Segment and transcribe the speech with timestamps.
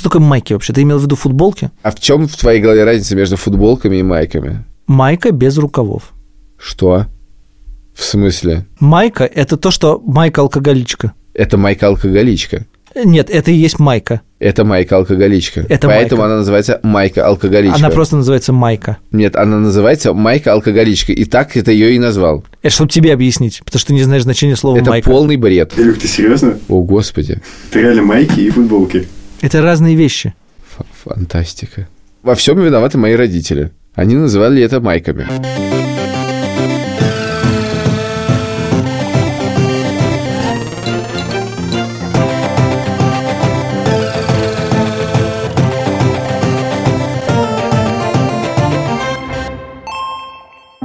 [0.00, 0.72] что такое майки вообще?
[0.72, 1.70] Ты имел в виду футболки?
[1.82, 4.64] А в чем в твоей голове разница между футболками и майками?
[4.86, 6.12] Майка без рукавов.
[6.58, 7.06] Что?
[7.94, 8.66] В смысле?
[8.78, 11.12] Майка– это то, что майка-алкоголичка.
[11.34, 12.64] Это майка-алкоголичка.
[13.04, 14.22] Нет, это и есть майка.
[14.38, 15.66] Это майка-алкоголичка.
[15.68, 16.24] Это Поэтому майка.
[16.24, 17.76] она называется майка-алкоголичка.
[17.76, 18.96] Она просто называется майка.
[19.12, 21.12] Нет, она называется майка-алкоголичка.
[21.12, 22.42] И так это ее и назвал.
[22.62, 25.10] Это чтобы тебе объяснить, потому что ты не знаешь значения слова это майка.
[25.10, 25.74] полный бред.
[25.76, 26.58] Илюх, ты серьезно?
[26.68, 27.42] О, господи.
[27.70, 29.06] Ты реально майки и футболки.
[29.40, 30.34] Это разные вещи.
[30.78, 31.88] Ф- Фантастика.
[32.22, 33.72] Во всем виноваты мои родители.
[33.94, 35.26] Они называли это майками.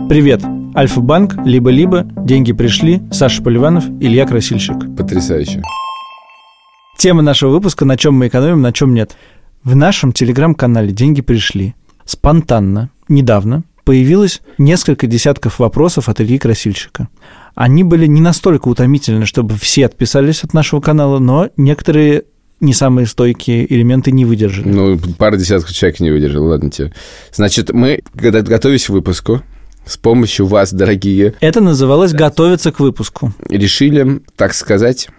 [0.10, 0.42] Привет.
[0.76, 4.76] Альфа-банк, либо-либо, деньги пришли, Саша Поливанов, Илья Красильщик.
[4.98, 5.62] Потрясающе.
[6.98, 9.16] Тема нашего выпуска «На чем мы экономим, на чем нет».
[9.64, 17.10] В нашем телеграм-канале «Деньги пришли» спонтанно, недавно, появилось несколько десятков вопросов от Ильи Красильщика.
[17.54, 22.24] Они были не настолько утомительны, чтобы все отписались от нашего канала, но некоторые
[22.60, 24.70] не самые стойкие элементы не выдержали.
[24.70, 26.94] Ну, пара десятков человек не выдержал, ладно тебе.
[27.34, 29.42] Значит, мы, когда готовились к выпуску,
[29.86, 33.34] с помощью вас, дорогие, Это называлось «Готовиться к выпуску».
[33.50, 35.10] решили, так сказать,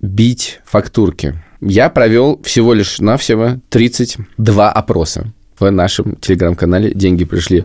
[0.00, 1.42] подбить фактурки.
[1.60, 7.64] Я провел всего лишь навсего 32 опроса в нашем телеграм-канале «Деньги пришли».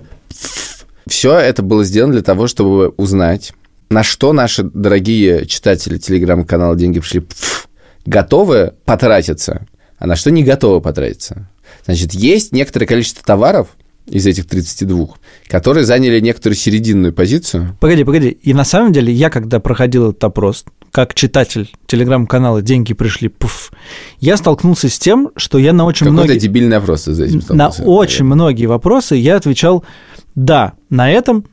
[1.05, 3.53] Все это было сделано для того, чтобы узнать,
[3.89, 7.23] на что наши дорогие читатели телеграм-канала «Деньги пришли»
[8.05, 9.67] готовы потратиться,
[9.97, 11.49] а на что не готовы потратиться.
[11.85, 13.69] Значит, есть некоторое количество товаров
[14.07, 15.09] из этих 32,
[15.47, 17.77] которые заняли некоторую серединную позицию.
[17.79, 18.29] Погоди, погоди.
[18.29, 23.71] И на самом деле я, когда проходил этот опрос, как читатель телеграм-канала «Деньги пришли», пуф,
[24.19, 26.39] я столкнулся с тем, что я на очень Какой-то многие...
[26.39, 29.83] дебильный опрос ты за этим На очень многие вопросы я отвечал
[30.35, 30.73] «да».
[30.91, 31.45] На этом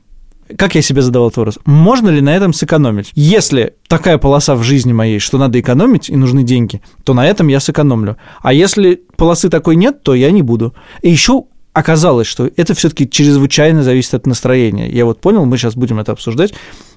[0.58, 1.58] как я себе задавал этот вопрос?
[1.64, 3.12] Можно ли на этом сэкономить?
[3.14, 7.48] Если такая полоса в жизни моей, что надо экономить и нужны деньги, то на этом
[7.48, 8.16] я сэкономлю.
[8.42, 10.74] А если полосы такой нет, то я не буду.
[11.02, 14.90] И еще оказалось, что это все-таки чрезвычайно зависит от настроения.
[14.90, 16.52] Я вот понял, мы сейчас будем это обсуждать.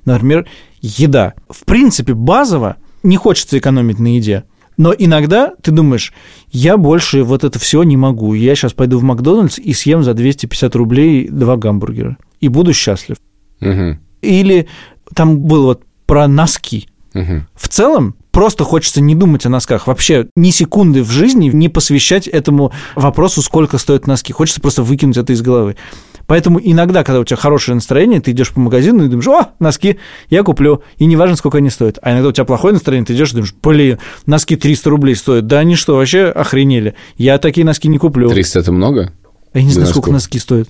[0.05, 0.45] Например,
[0.81, 1.33] еда.
[1.49, 4.43] В принципе, базово не хочется экономить на еде.
[4.75, 6.13] Но иногда ты думаешь,
[6.51, 8.33] я больше вот это все не могу.
[8.33, 12.17] Я сейчас пойду в Макдональдс и съем за 250 рублей два гамбургера.
[12.39, 13.17] И буду счастлив.
[13.59, 14.67] Мгм, Или
[15.13, 16.87] там было вот про носки.
[17.13, 17.47] мгм.
[17.53, 19.85] В целом, просто хочется не думать о носках.
[19.85, 24.33] Вообще ни секунды в жизни не посвящать этому вопросу, сколько стоят носки.
[24.33, 25.75] Хочется просто выкинуть это из головы.
[26.27, 29.97] Поэтому иногда, когда у тебя хорошее настроение, ты идешь по магазину и думаешь, о, носки,
[30.29, 31.99] я куплю, и неважно, сколько они стоят.
[32.01, 35.47] А иногда у тебя плохое настроение, ты идешь и думаешь, блин, носки 300 рублей стоят.
[35.47, 36.95] Да они что, вообще охренели?
[37.17, 38.29] Я такие носки не куплю.
[38.29, 39.11] 300 это много?
[39.53, 40.69] Я не знаю, сколько носки стоят.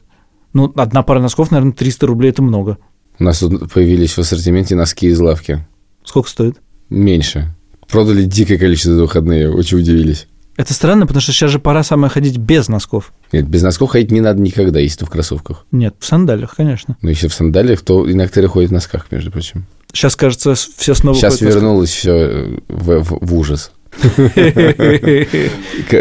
[0.53, 2.77] Ну, одна пара носков, наверное, 300 рублей– это много.
[3.19, 5.65] У нас тут появились в ассортименте носки из лавки.
[6.03, 6.57] Сколько стоит?
[6.89, 7.55] Меньше.
[7.89, 10.27] Продали дикое количество за выходные, очень удивились.
[10.55, 13.11] Это странно, потому что сейчас же пора самое ходить без носков.
[13.31, 15.65] Нет, без носков ходить не надо никогда, если ты в кроссовках.
[15.71, 16.95] Нет, в сандалиях, конечно.
[17.01, 19.65] Но если в сандалиях, то некоторые ходят в носках, между прочим.
[19.91, 23.71] Сейчас, кажется, все снова Сейчас вернулось все в, в- в ужас.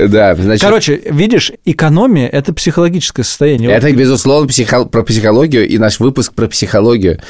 [0.08, 3.70] Да, значит, Короче, видишь, экономия– это психологическое состояние.
[3.70, 7.20] это, безусловно, психо- про психологию, и наш выпуск про психологию.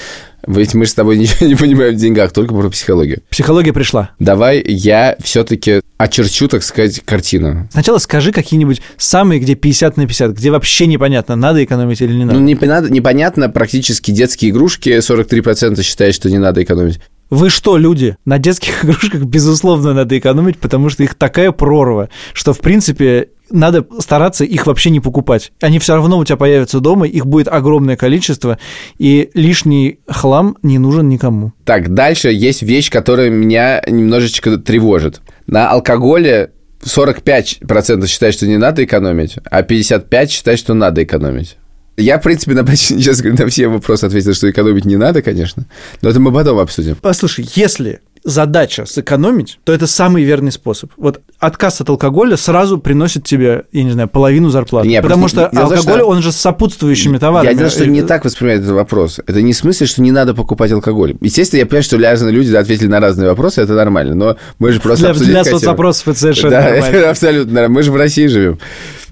[0.46, 3.22] Ведь мы же с тобой ничего не понимаем в деньгах, только про психологию.
[3.30, 4.10] Психология пришла.
[4.18, 7.68] Давай я все-таки очерчу, так сказать, картину.
[7.70, 12.24] Сначала скажи какие-нибудь самые, где 50 на 50, где вообще непонятно, надо экономить или не
[12.24, 12.38] надо.
[12.38, 17.00] Ну, непонятно, непонятно, практически детские игрушки 43% считают, что не надо экономить.
[17.32, 18.18] Вы что, люди?
[18.26, 23.86] На детских игрушках, безусловно, надо экономить, потому что их такая прорва, что, в принципе, надо
[24.00, 25.50] стараться их вообще не покупать.
[25.62, 28.58] Они все равно у тебя появятся дома, их будет огромное количество,
[28.98, 31.54] и лишний хлам не нужен никому.
[31.64, 35.22] Так, дальше есть вещь, которая меня немножечко тревожит.
[35.46, 36.50] На алкоголе
[36.82, 41.56] 45% считают, что не надо экономить, а 55% считают, что надо экономить.
[41.96, 45.64] Я, в принципе, на, почти- говорю, на все вопросы ответил, что экономить не надо, конечно.
[46.00, 46.96] Но это мы потом обсудим.
[47.00, 50.92] Послушай, если задача сэкономить, то это самый верный способ.
[50.96, 54.86] Вот отказ от алкоголя сразу приносит тебе, я не знаю, половину зарплаты.
[54.86, 57.50] Не, потому просто что алкоголь, что- он же с сопутствующими товарами.
[57.50, 59.18] Я дело, что не так воспринимает этот вопрос.
[59.26, 61.16] Это не в смысле, что не надо покупать алкоголь.
[61.20, 64.80] Естественно, я понимаю, что разные люди ответили на разные вопросы, это нормально, но мы же
[64.80, 66.96] просто Для, для соцопросов это совершенно Да, нормально.
[66.96, 67.74] это абсолютно нормально.
[67.74, 68.58] Мы же в России живем.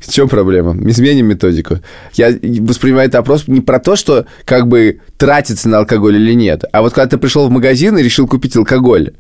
[0.00, 0.72] В чем проблема?
[0.72, 1.78] Мы изменим методику.
[2.14, 2.30] Я
[2.60, 6.82] воспринимаю этот опрос не про то, что как бы тратиться на алкоголь или нет, а
[6.82, 9.12] вот когда ты пришел в магазин и решил купить алкоголь,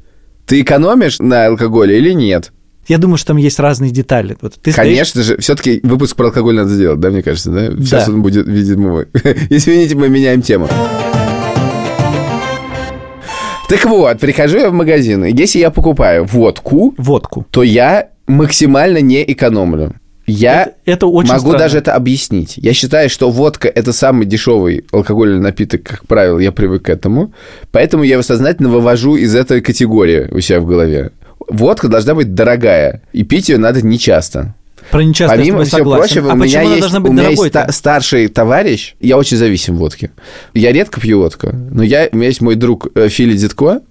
[0.46, 2.52] ты экономишь на алкоголе или нет?
[2.88, 4.36] Я думаю, что там есть разные детали.
[4.40, 7.66] Вот ты стоишь- Конечно же, все-таки выпуск про алкоголь надо сделать, да, мне кажется, да?
[7.76, 8.12] Сейчас Да.
[8.12, 9.04] он будет, видимо,
[9.50, 10.66] извините, мы меняем тему.
[13.68, 17.46] Так вот, прихожу я в магазин, и если я покупаю водку, водку.
[17.52, 19.94] то я максимально не экономлю.
[20.30, 21.58] Я Это, это очень могу странно.
[21.58, 22.54] даже это объяснить.
[22.56, 27.32] Я считаю, что водка– это самый дешевый алкогольный напиток, как правило, я привык к этому.
[27.72, 31.10] Поэтому я его сознательно вывожу из этой категории у себя в голове.
[31.48, 34.54] Водка должна быть дорогая, и пить ее надо нечасто.
[34.90, 36.02] Про нечасто я с Помимо всего согласен.
[36.14, 38.94] прочего, а у меня почему она есть, должна быть у меня есть ста- старший товарищ,
[39.00, 40.10] я очень зависим в водке.
[40.54, 43.82] Я редко пью водку, но я, у меня есть мой друг э, Фили Дедко,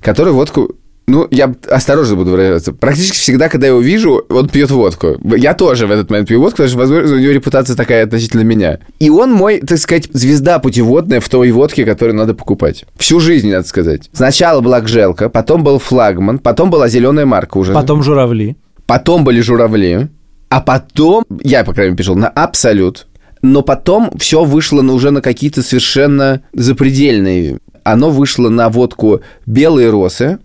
[0.00, 0.74] который водку
[1.10, 2.72] ну, я осторожно буду выражаться.
[2.72, 5.16] Практически всегда, когда я его вижу, он пьет водку.
[5.36, 8.42] Я тоже в этот момент пью водку, потому что, возможно, у него репутация такая относительно
[8.42, 8.78] меня.
[9.00, 12.84] И он мой, так сказать, звезда путеводная в той водке, которую надо покупать.
[12.96, 14.08] Всю жизнь, надо сказать.
[14.12, 17.74] Сначала была Гжелка, потом был флагман, потом была зеленая марка уже.
[17.74, 18.56] Потом журавли.
[18.86, 20.08] Потом были журавли,
[20.48, 23.06] а потом, я, по крайней мере, писал на абсолют,
[23.42, 27.58] но потом все вышло на, уже на какие-то совершенно запредельные.
[27.84, 30.38] Оно вышло на водку белые росы,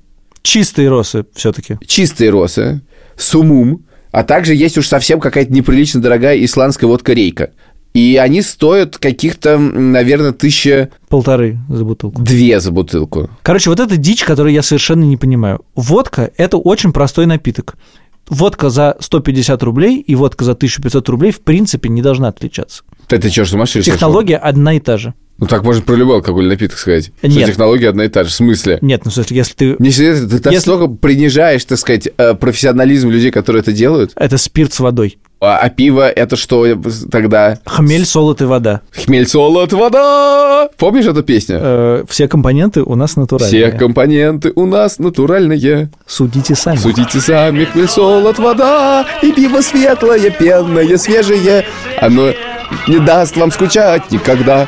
[0.46, 1.78] Чистые росы все-таки.
[1.88, 2.82] чистые росы,
[3.18, 7.50] сумум, а также есть уж совсем какая-то неприлично дорогая исландская водка рейка.
[7.96, 12.22] И они стоят каких-то, наверное, тысяча Полторы за бутылку.
[12.22, 13.30] две за бутылку.
[13.42, 15.62] Короче, вот это дичь, которую я совершенно не понимаю.
[15.76, 17.76] Водка– это очень простой напиток.
[18.30, 22.84] Водка за 150 рублей и водка за 1500 рублей в принципе не должна отличаться.
[23.08, 23.82] Ты, ты что, с ума что?
[23.82, 25.14] Технология одна и та же.
[25.38, 27.12] Ну, так можно про любой алкогольный напиток сказать.
[27.18, 27.48] Что Нет.
[27.50, 28.30] технология одна и та же.
[28.30, 28.80] В смысле?
[28.82, 29.92] Нет, ну, в смысле, если ты...
[29.92, 34.14] Всегда ты, ты Если- настолько принижаешь, так сказать, э, профессионализм людей, которые это делают.
[34.16, 35.18] Это спирт с водой.
[35.46, 36.66] А, а пиво это что
[37.12, 37.60] тогда?
[37.66, 38.82] Хмель, солод и вода.
[38.92, 40.70] Хмель, солод, вода.
[40.78, 41.58] Помнишь эту песню?
[41.62, 43.70] Э, все компоненты у нас натуральные.
[43.70, 45.90] Все компоненты у нас натуральные.
[46.08, 46.78] Судите сами.
[46.78, 49.06] Судите сами, хмель, солод, вода.
[49.22, 51.66] И пиво светлое, пенное, свежее.
[52.02, 52.32] Оно
[52.88, 54.68] не даст вам скучать никогда.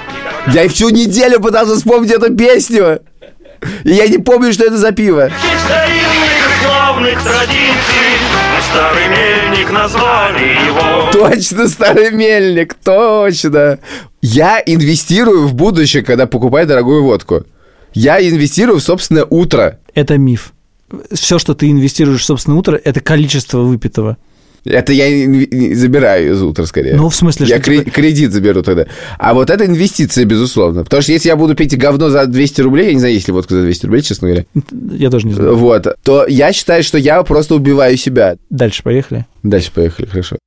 [0.54, 3.02] Я и всю неделю пытался вспомнить эту песню.
[3.84, 5.28] И я не помню, что это за пиво.
[5.28, 5.32] Из
[9.58, 11.12] мельник назвали его.
[11.12, 13.80] Точно, старый мельник, точно.
[14.22, 17.44] Я инвестирую в будущее, когда покупаю дорогую водку.
[17.94, 19.80] Я инвестирую в собственное утро.
[19.94, 20.54] Это миф.
[21.12, 24.18] Все, что ты инвестируешь в собственное утро, это количество выпитого.
[24.70, 25.06] Это я
[25.76, 26.96] забираю из утра скорее.
[26.96, 28.86] Ну, в смысле, я что кре- типа- кредит заберу тогда.
[29.18, 30.84] А вот это инвестиция, безусловно.
[30.84, 33.34] Потому что если я буду пить говно за 200 рублей, я не знаю, есть ли
[33.34, 34.46] водка за 200 рублей, честно говоря,
[34.92, 35.56] Я тоже не знаю.
[35.56, 38.38] вот, то я считаю, что я просто убиваю себя.
[38.50, 39.26] Дальше поехали.
[39.44, 40.38] Дальше поехали, хорошо.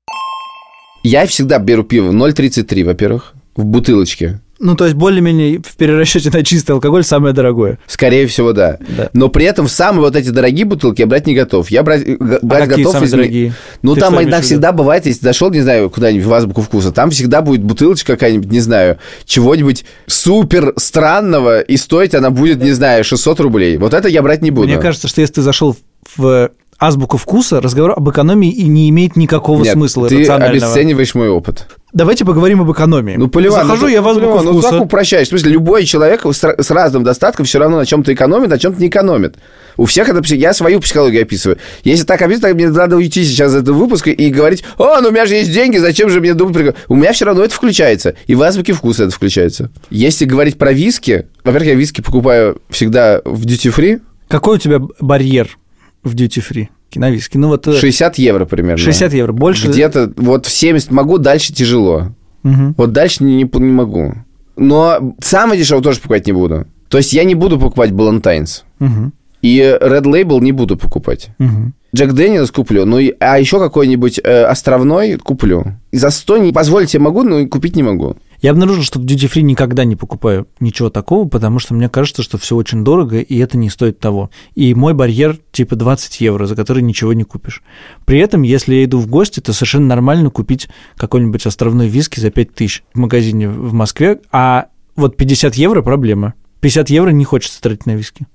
[1.02, 4.40] Я всегда беру пиво 0,33, во-первых, в бутылочке.
[4.62, 7.78] Ну, то есть, более-менее в перерасчете на чистый алкоголь самое дорогое.
[7.86, 8.76] Скорее всего, да.
[8.96, 9.08] Да.
[9.14, 11.70] Но при этом самые вот эти дорогие бутылки я брать не готов.
[11.70, 13.54] Я брать, А брать какие готов самые из- дорогие?
[13.80, 17.10] Ну, Ты там иногда всегда бывает, если зашел, не знаю, куда-нибудь в азбуку вкуса, там
[17.10, 23.02] всегда будет бутылочка какая-нибудь, не знаю, чего-нибудь супер странного, и стоить она будет, не знаю,
[23.02, 23.78] 600 рублей.
[23.78, 24.68] Вот это я брать не буду.
[24.68, 25.74] Мне кажется, что если ты зашел
[26.16, 31.28] в азбуку вкуса, разговор об экономии и не имеет никакого Нет, смысла ты обесцениваешь мой
[31.28, 31.68] опыт.
[31.92, 33.16] Давайте поговорим об экономии.
[33.16, 34.70] Ну, Поливан, Захожу ну, я в азбуку Поливан, ну, вкуса.
[34.70, 35.26] так упрощаешь.
[35.26, 38.80] В смысле, любой человек с, с разным достатком все равно на чем-то экономит, на чем-то
[38.80, 39.36] не экономит.
[39.76, 40.22] У всех это...
[40.34, 41.58] Я свою психологию описываю.
[41.82, 45.10] Если так описывать, мне надо уйти сейчас из этого выпуска и говорить, о, ну у
[45.10, 46.56] меня же есть деньги, зачем же мне думать...
[46.56, 48.14] прик-?» У меня все равно это включается.
[48.26, 49.70] И в азбуке вкуса это включается.
[49.90, 54.80] Если говорить про виски, во-первых, я виски покупаю всегда в duty free, Какой у тебя
[55.00, 55.58] барьер
[56.02, 56.68] в duty free?
[56.96, 57.36] На виски.
[57.36, 58.78] Ну вот э, 60 евро примерно.
[58.78, 59.32] 60 евро.
[59.32, 59.68] Больше...
[59.68, 62.12] Где-то вот в 70 могу, дальше тяжело.
[62.42, 62.74] Мгм.
[62.76, 64.14] Вот дальше не, не, не могу.
[64.56, 66.66] Но самое дешевое тоже покупать не буду.
[66.88, 68.64] То есть я не буду покупать Балантайнс.
[68.78, 69.12] Мгм.
[69.42, 71.30] И Red Label не буду покупать.
[71.38, 71.74] Мгм.
[71.94, 75.64] Джек Дэниелс куплю, ну, а еще какой-нибудь э, островной куплю.
[75.90, 78.16] И за 100 не позволить себе могу, но купить не могу.
[78.40, 82.22] Я обнаружил, что в duty free никогда не покупаю ничего такого, потому что мне кажется,
[82.22, 84.30] что все очень дорого, и это не стоит того.
[84.54, 87.62] И мой барьер типа 20 евро, за который ничего не купишь.
[88.06, 92.30] При этом, если я иду в гости, то совершенно нормально купить какой-нибудь островной виски за
[92.30, 96.34] 5 тысяч в магазине в Москве, а вот 50 евро проблема.
[96.60, 98.26] 50 евро не хочется тратить на виски.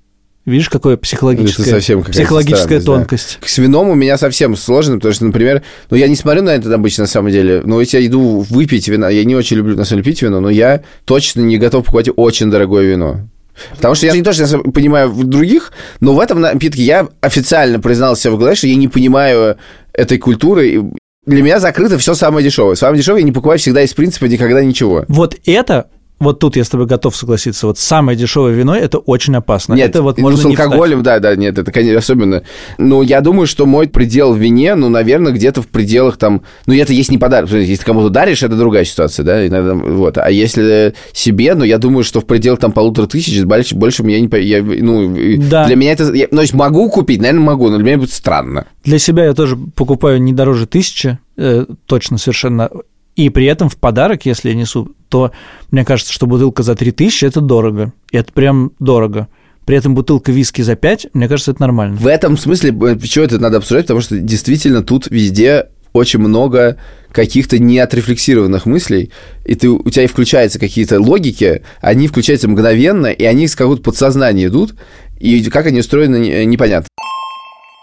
[0.46, 2.92] Видишь, какое психологическая, Это совсем психологическая странность, да.
[2.92, 3.38] тонкость.
[3.44, 6.72] С вином у меня совсем сложно, потому что, например, ну, я не смотрю на это
[6.72, 9.84] обычно, на самом деле, но если я иду выпить вина, я не очень люблю, на
[9.84, 13.28] самом деле, пить вино, но я точно не готов покупать очень дорогое вино.
[13.74, 17.08] Потому что я не то, что я понимаю в других, но в этом напитке я
[17.20, 19.56] официально признался в голове, что я не понимаю
[19.92, 20.84] этой культуры.
[21.24, 22.76] Для меня закрыто все самое дешевое.
[22.76, 25.04] Самое дешевое я не покупаю всегда из принципа никогда ничего.
[25.08, 25.88] Вот это
[26.18, 27.66] вот тут я с тобой готов согласиться.
[27.66, 29.74] Вот самое дешевое вино это очень опасно.
[29.74, 32.42] Нет, это вот ну, можно с алкоголем, да, да, нет, это, конечно, особенно.
[32.78, 36.42] Ну, я думаю, что мой предел в вине, ну, наверное, где-то в пределах там...
[36.66, 37.50] Ну, это есть не подарок.
[37.50, 40.16] Если ты кому-то даришь, это другая ситуация, да, иногда, вот.
[40.16, 44.20] А если себе, ну, я думаю, что в пределах там полутора тысяч, больше, больше я
[44.20, 44.30] не...
[44.40, 45.66] Я, ну, Да.
[45.66, 46.12] для меня это...
[46.14, 48.66] я- ну, то есть могу купить, наверное, могу, но для меня будет странно.
[48.84, 52.70] Для себя я тоже покупаю не дороже тысячи, э, точно совершенно.
[53.16, 55.32] И при этом в подарок, если я несу, то
[55.70, 57.92] мне кажется, что бутылка за 3000– это дорого.
[58.10, 59.28] И это прям дорого.
[59.64, 61.96] При этом бутылка виски за 5, мне кажется, это нормально.
[61.96, 66.76] В этом смысле, э, почему это надо обсуждать, потому что действительно тут везде очень много
[67.10, 69.10] каких-то неотрефлексированных мыслей,
[69.44, 73.82] и ты, у тебя и включаются какие-то логики, они включаются мгновенно, и они из какого-то
[73.82, 74.74] подсознания идут,
[75.18, 76.88] и как они устроены, не- непонятно.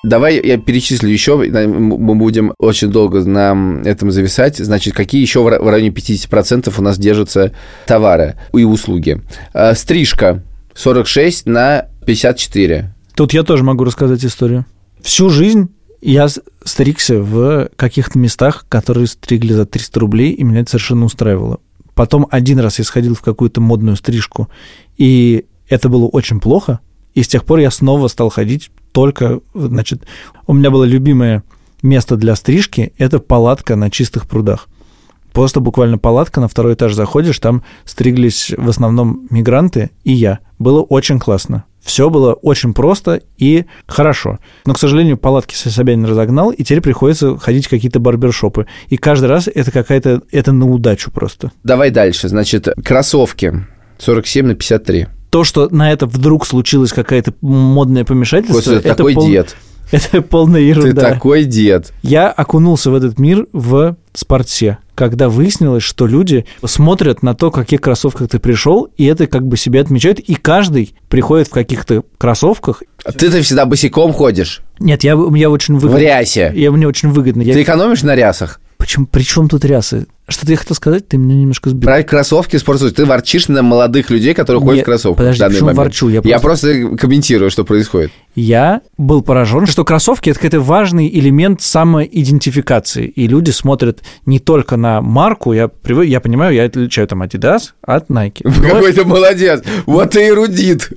[0.04, 4.58] Давай я перечислю еще, мы будем очень долго на этом зависать.
[4.58, 7.54] Значит, какие еще в ра- в районе 50% у нас держатся
[7.88, 9.22] товары и услуги.
[9.54, 10.44] Э, Стрижка
[10.74, 12.94] 46 на 54.
[13.16, 14.66] Тут я тоже могу рассказать историю.
[15.02, 15.70] Всю жизнь
[16.02, 16.28] я
[16.66, 21.60] стригся в каких-то местах, которые стригли за 300 рублей, и меня это совершенно устраивало.
[21.96, 24.50] Потом один раз я сходил в какую-то модную стрижку,
[24.98, 26.80] и это было очень плохо,
[27.14, 30.04] и с тех пор я снова стал ходить только, значит,
[30.48, 31.44] у меня было любимое
[31.82, 34.68] место для стрижки– это палатка на чистых прудах.
[35.34, 40.40] Просто буквально палатка, на второй этаж заходишь, там стриглись в основном мигранты и я.
[40.60, 41.66] Было очень классно.
[41.82, 44.40] Все было очень просто и хорошо.
[44.66, 48.68] Но, к сожалению, палатки Собянин разогнал, и теперь приходится ходить в какие-то барбершопы.
[48.88, 50.22] И каждый раз это какая-то...
[50.32, 51.52] Это на удачу просто.
[51.64, 52.30] Давай дальше.
[52.30, 53.66] Значит, кроссовки
[53.98, 55.08] 47 на 53.
[55.34, 59.56] То, что на это вдруг случилось какое-то модное помешательство, ты это, такой пол- дед.
[59.92, 60.90] это полная ерунда.
[60.90, 61.92] Ты такой дед.
[62.04, 67.52] Я окунулся в этот мир в спорте, когда выяснилось, что люди смотрят на то, в
[67.52, 72.04] каких кроссовках ты пришел, и это как бы себе отмечают, и каждый приходит в каких-то
[72.20, 72.84] кроссовках.
[73.04, 74.62] А Ты-то всегда босиком ходишь.
[74.78, 75.98] Нет, я, я очень В выгодно.
[76.00, 76.52] рясе.
[76.56, 77.42] Я, мне очень выгодно.
[77.42, 78.62] Я, Ты экономишь на рясах?
[78.78, 80.06] Почему, при чем тут рясы?
[80.28, 81.08] Что ты хотел сказать?
[81.08, 81.82] Ты меня немножко сбил.
[81.84, 82.96] Про кроссовки спортсовки.
[82.96, 85.18] Ты ворчишь на молодых людей, которые ходят Нет, в кроссовках.
[85.18, 85.78] подожди, в данный почему момент.
[85.86, 86.08] ворчу?
[86.10, 88.12] Я Я просто- просто комментирую, что происходит.
[88.36, 93.06] Я был поражен, что кроссовки это какой-то важный элемент самоидентификации.
[93.08, 97.72] И люди смотрят не только на марку, я, привык, я понимаю, я отличаю там Adidas
[97.82, 98.42] от Nike.
[98.44, 99.62] Но, Какой ты молодец.
[99.86, 100.90] Вот ты эрудит.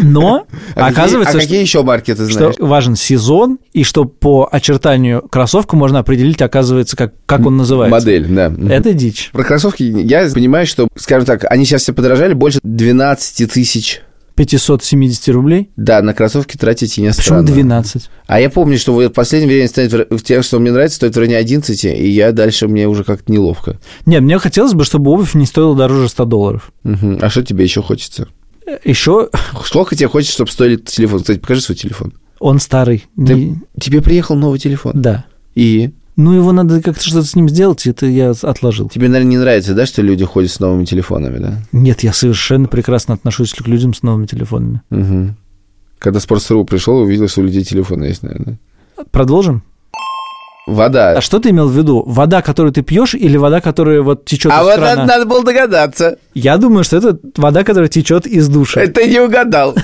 [0.00, 2.54] но А оказывается, какие, а какие еще марки ты что, знаешь?
[2.54, 7.92] что важен сезон, и что по очертанию кроссовка можно определить, оказывается, как, как он называется.
[7.94, 8.52] Модель, да.
[8.72, 9.30] Это дичь.
[9.32, 14.00] Про кроссовки я понимаю, что, скажем так, они сейчас все подорожали больше 12 тысяч.
[14.34, 15.70] 570 рублей?
[15.76, 17.48] Да, на кроссовки тратить и не Почему странно.
[17.48, 18.08] 12?
[18.26, 21.18] А я помню, что в последнее время стоит в тех, что мне нравится, стоит в
[21.18, 23.78] районе 11, и я дальше мне уже как-то неловко.
[24.06, 26.72] Нет, мне хотелось бы, чтобы обувь не стоила дороже 100 долларов.
[26.82, 27.18] Мгм.
[27.20, 28.28] А что тебе еще хочется?
[28.84, 29.28] Еще
[29.64, 31.20] Сколько тебе хочется, чтобы стоили телефон?
[31.20, 32.14] Кстати, покажи свой телефон.
[32.38, 33.04] он старый.
[33.16, 34.92] Ты- Не- Тебе приехал новый телефон.
[34.94, 35.26] Да.
[35.54, 38.88] И Ну, его надо как-то что-то с ним сделать, это я отложил.
[38.90, 41.54] тебе, наверное, не нравится, да, что люди ходят с новыми телефонами, да?
[41.72, 44.82] Нет, я совершенно прекрасно отношусь к людям с новыми телефонами.
[44.90, 45.34] Угу.
[45.98, 48.58] Когда Sports.ru пришел, увидел, что у людей телефоны есть, наверное.
[49.10, 49.62] Продолжим?
[50.66, 51.12] Вода.
[51.16, 52.04] А что ты имел в виду?
[52.06, 54.96] Вода, которую ты пьешь, или вода, которая вот течет А из вот крана?
[54.96, 56.18] надо, надо было догадаться.
[56.34, 58.86] Я думаю, что это вода, которая течет из душа.
[58.86, 59.74] Ты не угадал.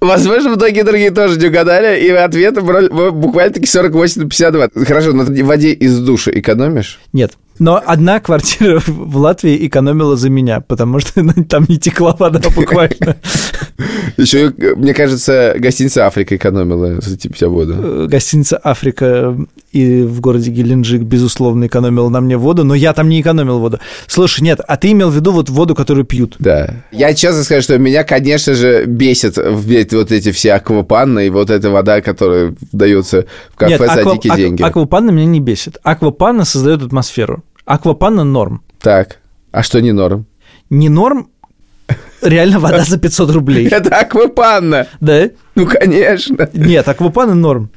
[0.00, 4.68] Возможно, многие другие тоже не угадали, и ответ буквально-таки 48 на 52.
[4.84, 7.00] Хорошо, но в воде из душа экономишь?
[7.12, 7.32] Нет.
[7.58, 12.40] Но одна квартира в Латвии экономила за меня, потому что ну, там не текла вода
[12.54, 13.16] буквально.
[14.16, 17.74] Еще, мне кажется, гостиница Африка экономила за тебя воду.
[17.78, 19.36] Э, Гостиница «Африка»
[19.70, 23.78] и в городе Геленджик, безусловно, экономила на мне воду, но я там не экономил воду.
[24.06, 26.36] Слушай, нет, а ты имел в виду вот воду, которую пьют?
[26.38, 26.74] Да.
[26.90, 31.70] Я честно скажу, что меня, конечно же, бесит вот эти все аквапанны и вот эта
[31.70, 34.62] вода, которая дается в кафе Нет, за аква- дикие деньги.
[34.62, 35.78] аквапанна меня не бесит.
[35.82, 37.44] Аквапанна создает атмосферу.
[37.68, 38.62] Аквапанна норм.
[38.80, 39.18] Так.
[39.52, 40.24] А что не норм?
[40.70, 41.28] Не норм,
[42.22, 43.68] реально вода за 500 рублей.
[43.70, 44.86] Это аквапанна.
[45.00, 45.28] Да?
[45.54, 46.48] Ну, конечно.
[46.54, 47.70] Нет, аквапанна норм.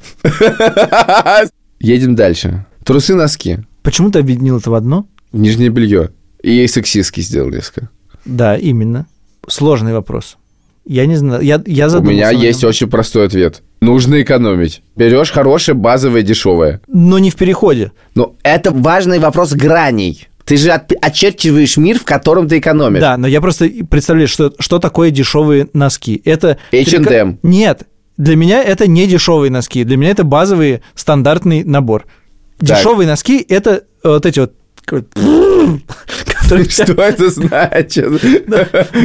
[1.78, 2.64] Едем дальше.
[2.84, 3.66] Трусы-носки.
[3.82, 5.06] Почему ты объединил это в одно?
[5.32, 6.08] Нижнее белье.
[6.42, 7.90] И сексистки сделал несколько.
[8.24, 9.06] Да, именно.
[9.46, 10.38] Сложный вопрос.
[10.84, 13.62] Я не знаю, я, я У меня есть очень простой ответ.
[13.80, 14.82] Нужно экономить.
[14.96, 16.80] Берешь хорошее, базовое, дешевое.
[16.88, 17.92] Но не в переходе.
[18.14, 20.28] Но это важный вопрос граней.
[20.44, 23.00] Ты же от- очерчиваешь мир, в котором ты экономишь.
[23.00, 26.20] Да, но я просто представляю, что, что такое дешевые носки.
[26.24, 26.58] Это...
[26.72, 27.38] H&M.
[27.42, 27.84] Нет,
[28.16, 29.84] для меня это не дешевые носки.
[29.84, 32.06] Для меня это базовый стандартный набор.
[32.58, 32.78] Так.
[32.78, 34.54] Дешевые носки это вот эти вот
[36.68, 38.24] Что это значит?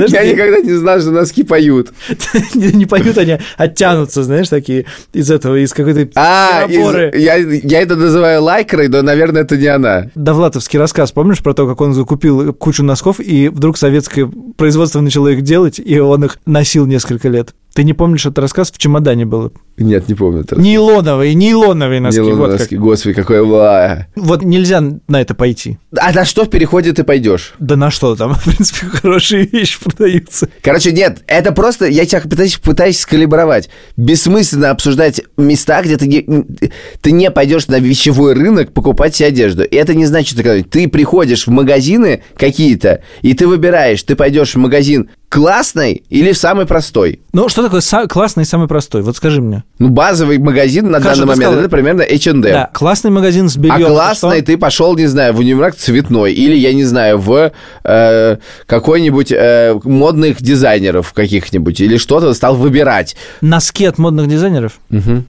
[0.07, 1.93] Я никогда не знал, что носки поют.
[2.53, 8.87] не, поют, они оттянутся, знаешь, такие из этого, из какой-то А, я это называю лайкрой,
[8.87, 10.09] но, наверное, это не она.
[10.15, 15.29] Довлатовский рассказ, помнишь про то, как он закупил кучу носков, и вдруг советское производство начало
[15.29, 17.53] их делать, и он их носил несколько лет?
[17.77, 18.71] Ты не помнишь этот рассказ?
[18.71, 19.53] В чемодане был.
[19.77, 20.41] Нет, не помню.
[20.41, 20.59] это.
[20.59, 22.21] Нейлоновые, нейлоновые носки.
[22.21, 22.59] Нейлоновые вот, как.
[22.61, 22.75] носки.
[22.75, 23.43] Господи, какое...
[23.43, 24.07] ва.
[24.15, 25.77] вот нельзя на это пойти.
[25.95, 27.53] А на что в переходе ты пойдешь?
[27.59, 30.49] Да на что там, в принципе, хорошие вещи продаются.
[30.63, 33.69] Короче, нет, это просто, я тебя пытаюсь, пытаюсь скалибровать.
[33.95, 36.25] Бессмысленно обсуждать места, где ты не,
[37.01, 39.63] ты не пойдешь на вещевой рынок покупать себе одежду.
[39.63, 44.55] И это не значит, что ты приходишь в магазины какие-то, и ты выбираешь, ты пойдешь
[44.55, 47.19] в магазин классный или в самый простой.
[47.33, 49.01] Ну, что такое са- классный и самый простой?
[49.01, 49.63] Вот скажи мне.
[49.79, 52.41] Ну, базовый магазин на Хорошо, данный момент, сказал- это примерно H&M.
[52.41, 53.75] Да, классный магазин с бельем.
[53.75, 57.51] А классный ты пошел, не знаю, в универмаг цветной, или, я не знаю, в
[57.83, 63.15] э, какой-нибудь э, модных дизайнеров каких-нибудь, или что-то стал выбирать.
[63.41, 64.79] Носки от модных дизайнеров?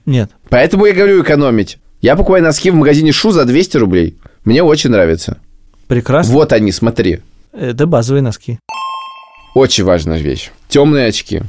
[0.06, 0.30] Нет.
[0.48, 1.78] Поэтому я говорю экономить.
[2.00, 4.16] Я покупаю носки в магазине Шу за 200 рублей.
[4.44, 5.38] Мне очень нравится.
[5.88, 6.32] Прекрасно.
[6.32, 7.20] Вот они, смотри.
[7.52, 8.58] Это базовые носки.
[9.58, 10.50] Очень важная вещь.
[10.68, 11.40] Темные очки.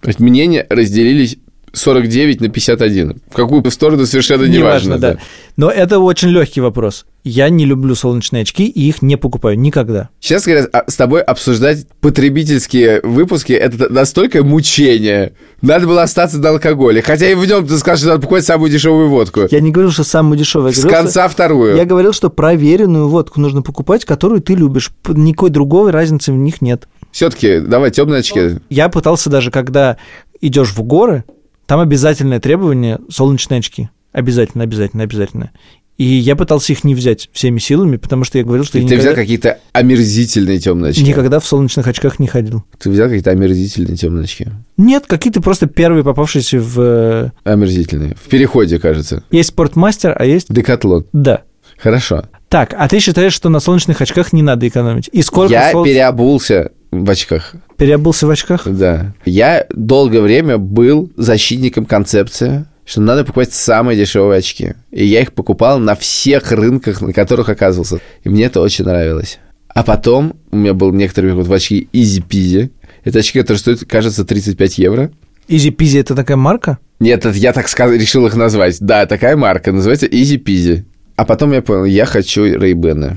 [0.00, 1.38] То есть мнения разделились
[1.72, 3.20] 49 на 51.
[3.30, 4.98] В какую сторону совершенно не важно.
[4.98, 5.18] да.
[5.56, 7.06] Но это очень легкий вопрос.
[7.22, 10.08] Я не люблю солнечные очки и их не покупаю никогда.
[10.18, 15.34] Сейчас, говорят, а, с тобой обсуждать потребительские выпуски– это настолько мучение.
[15.60, 17.00] Надо было остаться на алкоголе.
[17.00, 19.42] Хотя и в нем ты скажешь, что надо покупать самую дешевую водку.
[19.52, 20.70] Я не говорил, что самую дешевую.
[20.70, 21.76] Я С говорил, конца вторую.
[21.76, 24.90] Я говорил, что проверенную водку нужно покупать, которую ты любишь.
[25.06, 26.88] Никакой другой разницы в них нет.
[27.12, 28.56] Все-таки, давай, темные очки.
[28.68, 29.96] Я пытался даже, когда
[30.40, 31.24] идешь в горы,
[31.66, 33.88] там обязательное требование солнечные очки.
[34.12, 35.50] Обязательно, обязательно, обязательно.
[35.98, 38.88] И я пытался их не взять всеми силами, потому что я говорил, что И я
[38.88, 41.02] ты взял никогда, какие-то омерзительные темные очки.
[41.04, 42.64] никогда в солнечных очках не ходил.
[42.78, 44.46] Ты взял какие-то омерзительные темные очки.
[44.78, 46.80] Нет, какие-то просто первые попавшиеся в...
[46.80, 48.16] э, Омерзительные.
[48.16, 49.22] В переходе, кажется.
[49.30, 50.46] Есть спортмастер, а есть...
[50.52, 51.04] Декатлон.
[51.12, 51.42] Да.
[51.78, 52.24] Хорошо.
[52.48, 55.08] Так, а ты считаешь, что на солнечных очках не надо экономить?
[55.12, 57.54] И сколько я сол- переобулся в очках.
[57.76, 58.62] переобулся в очках?
[58.66, 59.12] Да.
[59.24, 64.74] Я долгое время был защитником концепции, что надо покупать самые дешевые очки.
[64.90, 67.98] И я их покупал на всех рынках, на которых оказывался.
[68.22, 69.38] И мне это очень нравилось.
[69.68, 72.70] А потом у меня был некоторый переход в очки Easy Peasy.
[73.04, 75.10] Это очки, которые стоят, кажется, 35 евро.
[75.48, 76.78] Easy Peasy это такая марка?
[77.00, 78.76] Нет, это я так сказ- решил их назвать.
[78.80, 80.84] Да, такая марка, называется Easy Peasy.
[81.16, 83.16] А потом я понял, я хочу Рейбены.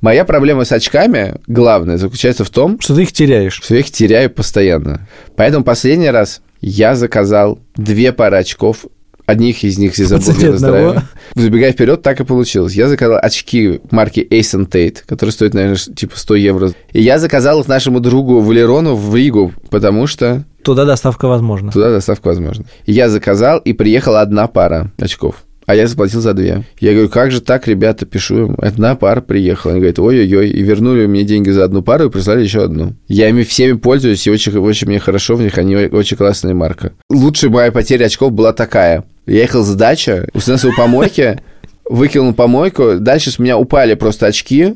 [0.00, 3.60] Моя проблема с очками, главная, заключается в том, Что ты их теряешь?
[3.62, 5.06] что я их теряю постоянно.
[5.36, 8.86] Поэтому последний раз я заказал две пары очков.
[9.26, 11.04] Одних из них из-за здоровья.
[11.36, 12.72] Забегая вперед, так и получилось.
[12.74, 16.72] Я заказал очки марки Ace Tate, которые стоят, наверное, типа 100 евро.
[16.92, 21.70] И я заказал их нашему другу Валерону в Ригу, потому что Туда доставка возможна.
[21.70, 22.64] туда доставка возможна.
[22.86, 25.44] Я заказал, и приехала одна пара очков.
[25.70, 26.64] А я заплатил за две.
[26.80, 28.56] Я говорю, как же так, ребята, пишу им.
[28.58, 29.70] Одна пара приехала.
[29.72, 30.48] Они говорят, ой-ой-ой.
[30.48, 32.94] И вернули мне деньги за одну пару и прислали еще одну.
[33.06, 35.58] Я ими всеми пользуюсь, и очень, очень мне хорошо в них.
[35.58, 36.94] Они очень классная марка.
[37.08, 39.04] Лучшая моя потеря очков была такая.
[39.26, 41.40] Я ехал с дачи, установил у помойки,
[41.88, 42.96] выкинул помойку.
[42.98, 44.74] Дальше с меня упали просто очки.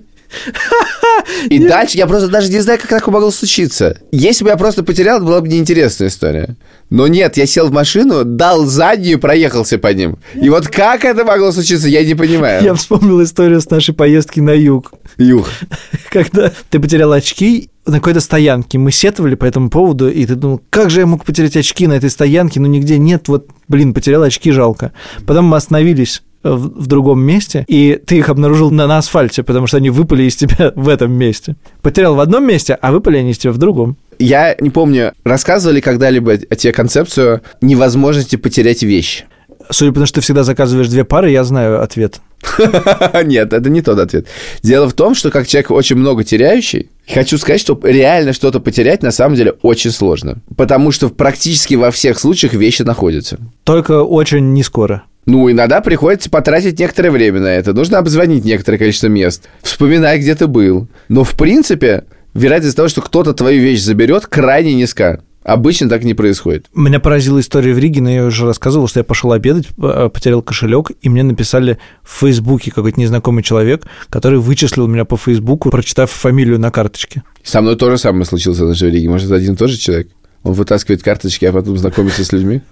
[1.49, 3.99] И дальше я просто даже не знаю, как такое могло случиться.
[4.13, 6.57] Если бы я просто потерял, это была бы неинтересная история.
[6.91, 10.19] Но нет, я сел в машину, дал заднюю, проехался по ним.
[10.35, 12.63] И вот как это могло случиться, я не понимаю.
[12.63, 14.93] Я вспомнил историю с нашей поездки на юг.
[15.17, 15.49] Юх.
[16.11, 20.63] Когда ты потерял очки на какой-то стоянке, мы сетовали по этому поводу, и ты думал,
[20.71, 24.23] как же я мог потерять очки на этой стоянке, ну нигде нет, вот, блин, потерял
[24.23, 24.93] очки, жалко.
[25.27, 29.67] Потом мы остановились в, в другом месте, и ты их обнаружил на, на асфальте, потому
[29.67, 31.57] что они выпали из тебя в этом месте.
[31.83, 33.97] Потерял в одном месте, а выпали они из тебя в другом.
[34.19, 39.25] Я не помню, рассказывали когда-либо о тебе концепцию невозможности потерять вещь.
[39.71, 42.21] Судя по тому, что ты всегда заказываешь две пары, я знаю ответ.
[43.25, 44.27] Нет, это не тот ответ.
[44.63, 49.03] Дело в том, что как человек очень много теряющий, хочу сказать, что реально что-то потерять
[49.03, 50.39] на самом деле очень сложно.
[50.57, 53.39] Потому что практически во всех случаях вещи находятся.
[53.65, 55.05] Только очень не скоро.
[55.27, 57.73] Ну, иногда приходится потратить некоторое время на это.
[57.73, 60.89] Нужно обзвонить некоторое количество мест, вспоминать, где ты был.
[61.09, 65.23] Но, в принципе, вероятность того, что кто-то твою вещь заберет, крайне низка.
[65.45, 66.67] Обычно так не происходит.
[66.75, 70.41] Меня поразила история в Риге, но я уже рассказывал, что я пошел обедать, э, потерял
[70.41, 76.11] кошелек, и мне написали в Фейсбуке какой-то незнакомый человек, который вычислил меня по Фейсбуку, прочитав
[76.11, 77.23] фамилию на карточке.
[77.43, 79.11] Со мной то же самое случилось в нашей Риге.
[79.11, 80.09] Может, это один и тот же человек?
[80.45, 82.63] Он вытаскивает карточки, а потом знакомится с людьми?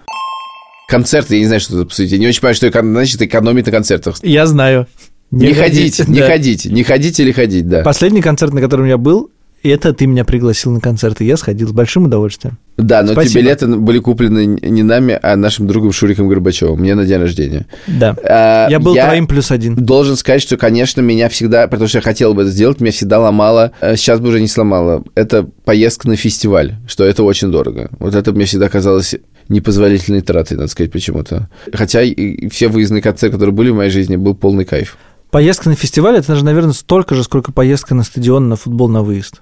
[0.87, 2.11] Концерты, я не знаю, что это, по сути.
[2.11, 4.17] Я не очень понимаю, что значит экономить на концертах.
[4.21, 4.87] Я знаю.
[5.31, 6.27] Не ходить, не да.
[6.27, 7.81] ходить, не ходить или ходить, да.
[7.81, 9.31] Последний концерт, на котором я был,
[9.63, 12.57] это ты меня пригласил на концерт, и я сходил с большим удовольствием.
[12.75, 13.39] Да, но Спасибо.
[13.39, 16.79] эти билеты были куплены не нами, а нашим другом Шуриком Горбачевым.
[16.79, 17.67] Мне на день рождения.
[17.87, 18.15] Да.
[18.23, 19.75] А, Я был твоим плюс один.
[19.75, 23.19] Должен сказать, что, конечно, меня всегда, потому что я хотел бы это сделать, меня всегда
[23.19, 27.89] ломало, э, сейчас бы уже не сломало, это поездка на фестиваль, что это очень дорого.
[27.99, 29.15] Вот это мне всегда казалось
[29.53, 31.49] непозволительной тратой, надо сказать, почему-то.
[31.71, 34.97] Хотя и- все выездные концерты, которые были в моей жизни, был полный кайф.
[35.31, 39.01] Поездка на фестиваль это же, наверное, столько же, сколько поездка на стадион на футбол на
[39.01, 39.41] выезд.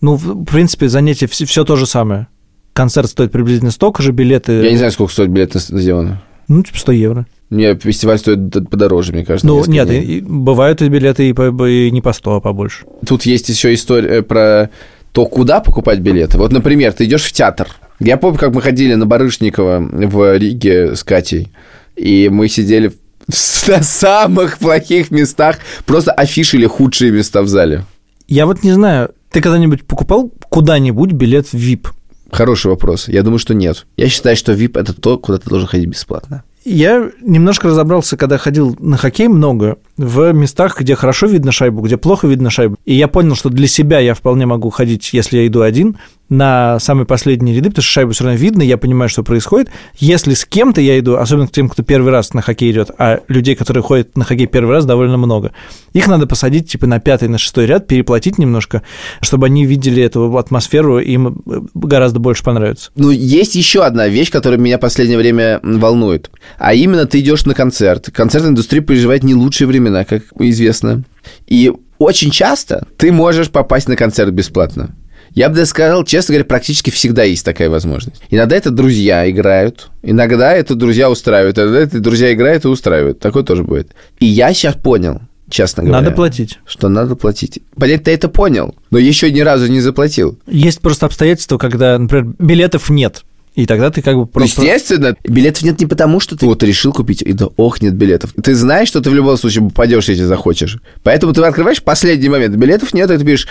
[0.00, 2.28] Ну, в принципе, занятие все, то же самое.
[2.74, 6.18] Концерт стоит приблизительно столько же, билеты, Я не знаю, сколько стоит билет на стадион.
[6.48, 7.26] ну, типа 100 евро.
[7.48, 9.46] Мне фестиваль стоит подороже, мне кажется.
[9.46, 12.84] Ну, нет, и- и бывают и билеты и, по- и не по 100, а побольше.
[13.06, 14.70] Тут есть еще история про
[15.12, 16.36] то, куда покупать билеты.
[16.38, 17.68] Вот, например, ты идешь в театр.
[17.98, 21.50] Я помню, как мы ходили на Барышникова в Риге с Катей,
[21.96, 22.88] и мы сидели
[23.28, 27.84] в- на самых плохих местах, просто афишили худшие места в зале.
[28.28, 31.88] Я вот не знаю, ты когда-нибудь покупал куда-нибудь билет в VIP?
[32.30, 33.08] Хороший вопрос.
[33.08, 33.86] Я думаю, что нет.
[33.96, 36.42] Я считаю, что VIP– это то, куда ты должен ходить бесплатно.
[36.64, 41.96] Я немножко разобрался, когда ходил на хоккей много, в местах, где хорошо видно шайбу, где
[41.96, 42.76] плохо видно шайбу.
[42.84, 45.96] И я понял, что для себя я вполне могу ходить, если я иду один,
[46.28, 49.68] на самые последние ряды, потому что шайбу все равно видно, я понимаю, что происходит.
[49.96, 53.20] Если с кем-то я иду, особенно к тем, кто первый раз на хоккей идет, а
[53.28, 55.52] людей, которые ходят на хоккей первый раз, довольно много,
[55.92, 58.82] их надо посадить типа на пятый, на шестой ряд, переплатить немножко,
[59.20, 62.90] чтобы они видели эту атмосферу, им э, гораздо больше понравится.
[62.96, 66.30] Ну, есть еще одна вещь, которая меня в последнее время волнует.
[66.58, 68.10] А именно, ты идешь на концерт.
[68.12, 71.04] Концертная индустрия переживает не лучшие времена, как известно.
[71.46, 74.94] И очень часто ты можешь попасть на концерт бесплатно.
[75.34, 78.22] Я бы даже сказал, честно говоря, практически всегда есть такая возможность.
[78.30, 83.18] Иногда это друзья играют, иногда это друзья устраивают, иногда это друзья играют и устраивают.
[83.18, 83.92] Такое тоже будет.
[84.18, 85.20] И я сейчас понял,
[85.50, 86.00] честно говоря.
[86.00, 86.58] Надо платить.
[86.64, 87.60] Что надо платить.
[87.78, 90.38] Понятно, ты это понял, но еще ни разу не заплатил.
[90.46, 93.22] Есть просто обстоятельства, когда, например, билетов нет.
[93.56, 94.60] И тогда ты как бы просто...
[94.60, 98.34] Естественно, билетов нет не потому, что ты вот решил купить, и да, ох, нет билетов.
[98.40, 100.78] Ты знаешь, что ты в любом случае попадешь, если захочешь.
[101.02, 103.48] Поэтому ты открываешь последний момент, билетов нет, и ты пишешь,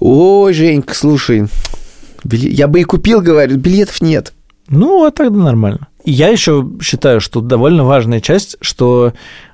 [0.00, 1.46] ой, Женька, слушай,
[2.24, 4.32] биле- я бы и купил, говорю, билетов нет.
[4.68, 5.86] Ну, а тогда нормально.
[6.04, 9.12] Я еще считаю, что довольно важная часть, что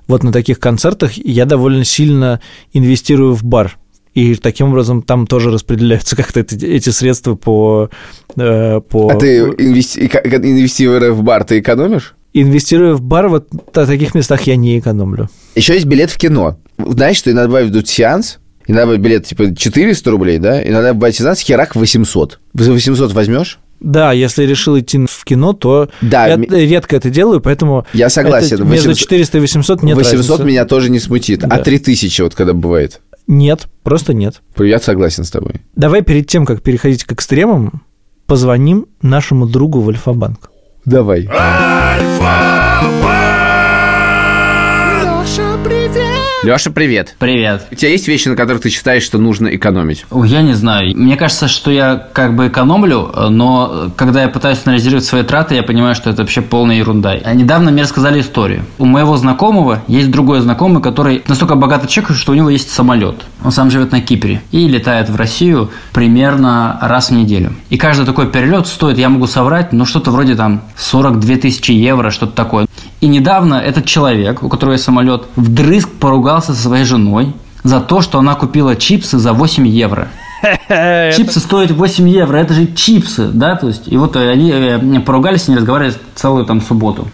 [0.09, 2.41] вот на таких концертах я довольно сильно
[2.73, 3.77] инвестирую в бар.
[4.15, 7.89] И таким образом там тоже распределяются как-то эти, эти средства по...
[8.37, 9.09] э, по...
[9.09, 12.15] А ты инвести- инвестируя в бар, ты экономишь?
[12.35, 15.29] Инвестируя в бар, вот на таких местах я не экономлю.
[15.55, 16.59] Еще есть билет в кино.
[16.79, 21.75] Знаешь, что иногда бывает сеанс, иногда билет типа 400 рублей, да, иногда бывает сеанс, херак
[21.77, 22.39] 800.
[22.55, 23.59] За 800 возьмешь?
[23.81, 28.11] Да, если решил идти в кино, то Да, я ми- редко это делаю, поэтому Я
[28.11, 28.55] согласен.
[28.57, 30.45] это между 800 400 и 800 нет 800 разницы.
[30.45, 31.43] меня тоже не смутит.
[31.45, 31.59] А Да.
[31.59, 33.01] 3000 вот когда бывает?
[33.33, 34.43] Нет, просто нет.
[34.59, 35.63] Я согласен с тобой.
[35.75, 37.83] Давай перед тем, как переходить к экстремам,
[38.27, 40.51] позвоним нашему другу в Альфа-банк.
[40.85, 41.31] Давай.
[46.43, 47.15] Леша, привет.
[47.21, 47.69] Привет.
[47.71, 50.05] У тебя есть вещи, на которых ты считаешь, что нужно экономить?
[50.25, 50.93] Я не знаю.
[50.97, 55.63] Мне кажется, что я как бы экономлю, но когда я пытаюсь анализировать свои траты, я
[55.63, 57.13] понимаю, что это вообще полная ерунда.
[57.25, 58.65] А недавно мне рассказали историю.
[58.79, 63.23] У моего знакомого есть другой знакомый, который настолько богатый человек, что у него есть самолет.
[63.45, 67.53] Он сам живет на Кипре и летает в Россию примерно раз в неделю.
[67.71, 72.11] И каждый такой перелет стоит, я могу соврать, ну что-то вроде там 42 тысячи евро,
[72.11, 72.67] что-то такое.
[73.03, 77.35] И недавно этот человек, у которого есть самолет, вдрызг поругался со своей женой
[77.65, 80.07] за то, что она купила чипсы за 8 евро.
[80.69, 85.49] Чипсы стоят 8 евро, это же чипсы, да, то есть, и вот они э, поругались
[85.49, 87.09] и не разговаривали целую там субботу.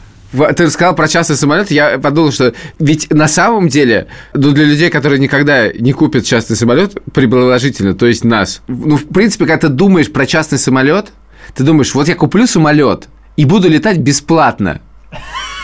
[0.57, 4.91] Ты сказал про частный самолет, я подумал, что ведь на самом деле, ну, для людей,
[4.91, 8.61] которые никогда не купят частный самолет, приближительно, то есть нас.
[8.69, 11.13] Ну, в принципе, когда ты думаешь про частный самолет,
[11.55, 14.83] ты думаешь, вот я куплю самолет и буду летать бесплатно.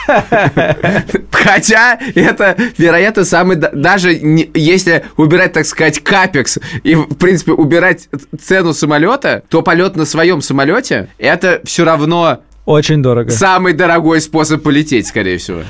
[1.30, 3.56] Хотя это, вероятно, самый...
[3.56, 8.08] да- Даже не- если убирать, так сказать, капекс и, в принципе, убирать
[8.40, 13.30] цену самолета, то полет на своем самолете это все равно Очень дорого.
[13.30, 15.60] самый дорогой способ полететь, скорее всего.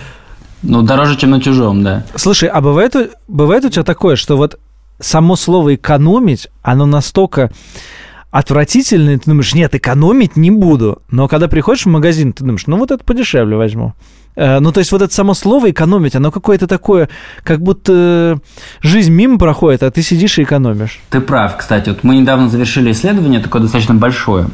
[0.62, 2.04] Ну, дороже, чем на чужом, да.
[2.14, 2.94] Слушай, а бывает,
[3.28, 4.58] бывает у тебя такое, что вот
[4.98, 7.50] само слово экономить, оно настолько
[8.30, 11.02] отвратительное, ты думаешь, нет, экономить не буду.
[11.10, 13.94] Но когда приходишь в магазин, ты думаешь, ну вот это подешевле возьму.
[14.36, 17.08] Э, Ну, то есть вот это само слово «экономить», оно какое-то такое,
[17.42, 18.38] как будто
[18.82, 21.00] жизнь мимо проходит, а ты сидишь и экономишь.
[21.10, 21.90] Ты прав, кстати.
[21.90, 24.48] Вот мы недавно завершили исследование, такое достаточно большое,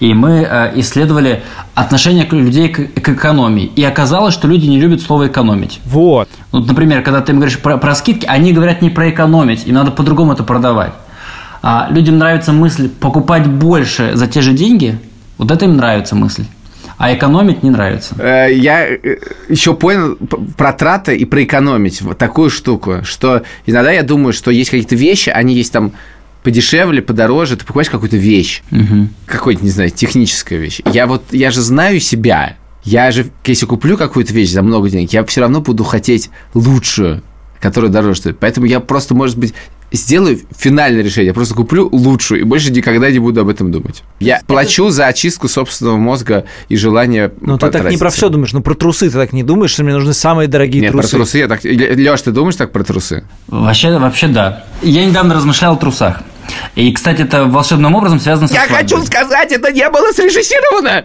[0.00, 1.42] и мы э, исследовали
[1.74, 3.70] отношение людей к, к экономии.
[3.76, 5.80] И оказалось, что люди не любят слово «экономить».
[5.84, 6.28] Вот.
[6.52, 9.74] Вот, например, когда ты им говоришь про, про скидки, они говорят не про экономить, им
[9.74, 10.92] надо по-другому это продавать.
[11.62, 14.98] А людям нравится мысль покупать больше за те же деньги,
[15.36, 16.44] вот это им нравится мысль.
[16.98, 18.14] А экономить не нравится.
[18.18, 18.86] Э, Я
[19.48, 20.16] еще понял
[20.56, 24.96] про траты и про экономить вот такую штуку, что иногда я думаю, что есть какие-то
[24.96, 25.92] вещи, они есть там
[26.42, 29.10] подешевле, подороже, ты покупаешь какую-то вещь, Мгм.
[29.26, 30.80] какую-то, не знаю, техническая вещь.
[30.92, 35.12] Я вот, я же знаю себя, я же, если куплю какую-то вещь за много денег,
[35.12, 37.22] я все равно буду хотеть лучшую,
[37.60, 38.38] которая дороже стоит.
[38.38, 39.52] Поэтому я просто, может быть,
[39.92, 44.02] сделаю финальное решение, я просто куплю лучшую и больше никогда не буду об этом думать.
[44.20, 48.52] Я плачу за очистку собственного мозга и желание Ну, ты так не про все думаешь,
[48.52, 51.08] ну, про трусы ты так не думаешь, что мне нужны самые дорогие Нет, трусы.
[51.10, 51.64] про трусы я так...
[51.64, 53.24] Леш, ты думаешь так про трусы?
[53.46, 54.64] Вообще, вообще да.
[54.82, 56.22] Я недавно размышлял о трусах.
[56.74, 59.06] И, кстати, это волшебным образом связано со свадьбой.
[59.06, 61.04] сказать, это не было срежиссировано!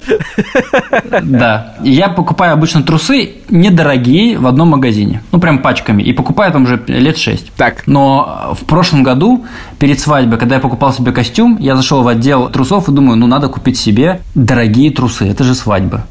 [1.24, 1.76] Да.
[1.84, 5.22] И я покупаю обычно трусы недорогие в одном магазине.
[5.32, 6.04] Ну, прям пачками.
[6.04, 7.52] И покупаю там уже лет шесть.
[7.58, 7.84] Так.
[7.88, 9.46] Но в прошлом году,
[9.80, 13.28] перед свадьбой, когда я покупал себе костюм, я зашел в отдел трусов и думаю, ну,
[13.28, 15.28] надо купить себе дорогие трусы.
[15.28, 16.06] Это же свадьба.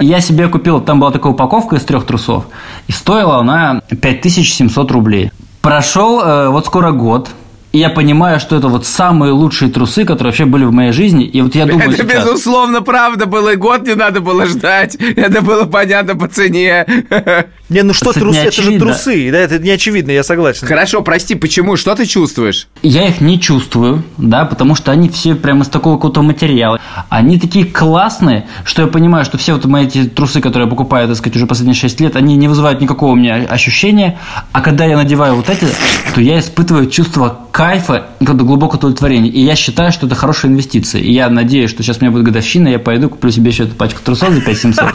[0.00, 2.46] Я себе купил, там была такая упаковка из трех трусов,
[2.86, 5.30] и стоила она 5700 рублей.
[5.62, 7.30] Прошел э, вот скоро год,
[7.72, 11.24] и я понимаю, что это вот самые лучшие трусы, которые вообще были в моей жизни.
[11.24, 14.96] И вот я думаю Это, сейчас, безусловно, правда было, и год не надо было ждать.
[14.96, 16.86] Это было понятно по цене.
[17.70, 20.66] Не, ну что Это трусы, это же трусы, да, это не очевидно, я согласен.
[20.66, 21.76] Хорошо, прости, почему?
[21.76, 22.68] Что ты чувствуешь?
[22.82, 26.80] я их не чувствую, да, потому что они все прямо из такого какого-то материала.
[27.08, 31.08] Они такие классные, что я понимаю, что все вот мои эти трусы, которые я покупаю,
[31.08, 34.18] так сказать, уже последние 6 лет, они не вызывают никакого у меня ощущения.
[34.52, 35.66] А когда я надеваю вот эти,
[36.14, 39.30] то я испытываю чувство кайфа и какого-то глубокого удовлетворения.
[39.30, 41.00] И я считаю, что это хорошая инвестиция.
[41.00, 43.74] И я надеюсь, что сейчас у меня будет годовщина, я пойду куплю себе еще эту
[43.74, 44.94] пачку трусов за 5700.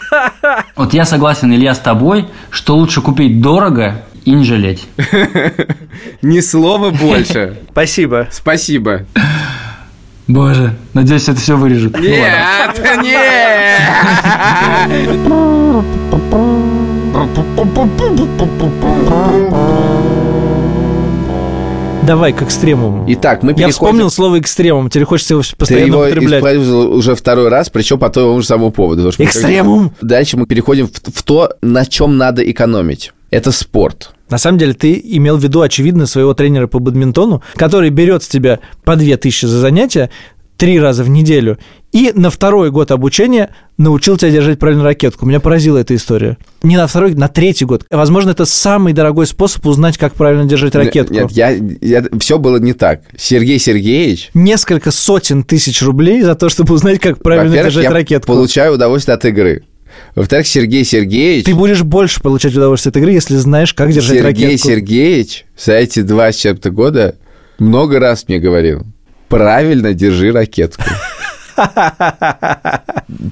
[0.76, 4.86] Вот я согласен, Илья, с тобой, что лучше купить дорого и не жалеть.
[6.22, 7.58] Ни слова больше.
[7.70, 8.28] Спасибо.
[8.30, 9.02] Спасибо.
[10.28, 11.92] Боже, надеюсь, это все вырежет.
[11.96, 12.02] Ну.
[12.02, 13.80] Нет, нет.
[22.04, 23.04] Давай к экстремуму.
[23.08, 23.72] Итак, мы Я переходим...
[23.72, 26.38] вспомнил слово экстремум, теперь хочется его Ты постоянно его употреблять.
[26.38, 29.10] использовал уже второй раз, причем по тому же самому поводу.
[29.18, 29.90] Экстремум!
[29.90, 33.12] как- Дальше мы переходим в, в то, на чем надо экономить.
[33.30, 34.12] Это спорт.
[34.30, 38.28] На самом деле ты имел в виду, очевидно, своего тренера по бадминтону, который берет с
[38.28, 40.10] тебя по 2000 за занятия
[40.56, 41.58] три раза в неделю
[41.92, 45.24] и на второй год обучения научил тебя держать правильно ракетку.
[45.24, 46.36] Меня поразила эта история.
[46.62, 47.84] Не на второй, на третий год.
[47.90, 51.14] Возможно, это самый дорогой способ узнать, как правильно держать ракетку.
[51.14, 53.00] Нет, я, все было не так.
[53.16, 58.32] Сергей Сергеевич, Несколько сотен тысяч рублей за то, чтобы узнать, как правильно держать я ракетку.
[58.32, 59.64] получаю удовольствие от игры.
[60.14, 61.46] Во-вторых, Сергей Сергеевич...
[61.46, 64.68] Ты будешь больше получать удовольствие от игры, если знаешь, как держать Сергей ракетку.
[64.68, 67.16] Сергеевич за эти два с чем-то года
[67.58, 68.84] много раз мне говорил,
[69.28, 70.82] правильно держи ракетку.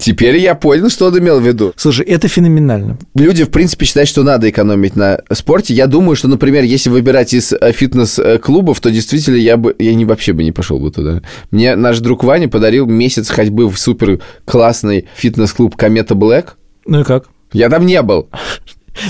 [0.00, 1.72] Теперь я понял, что он имел в виду.
[1.76, 2.98] Слушай, это феноменально.
[3.14, 5.74] Люди, в принципе, считают, что надо экономить на спорте.
[5.74, 9.74] Я думаю, что, например, если выбирать из э, фитнес-клубов, то действительно я бы...
[9.78, 11.22] Я не, вообще бы не пошел бы туда.
[11.50, 16.56] Мне наш друг Ваня подарил месяц ходьбы в супер классный фитнес-клуб Комета Блэк.
[16.86, 17.26] Ну и как?
[17.52, 18.28] Я там не был.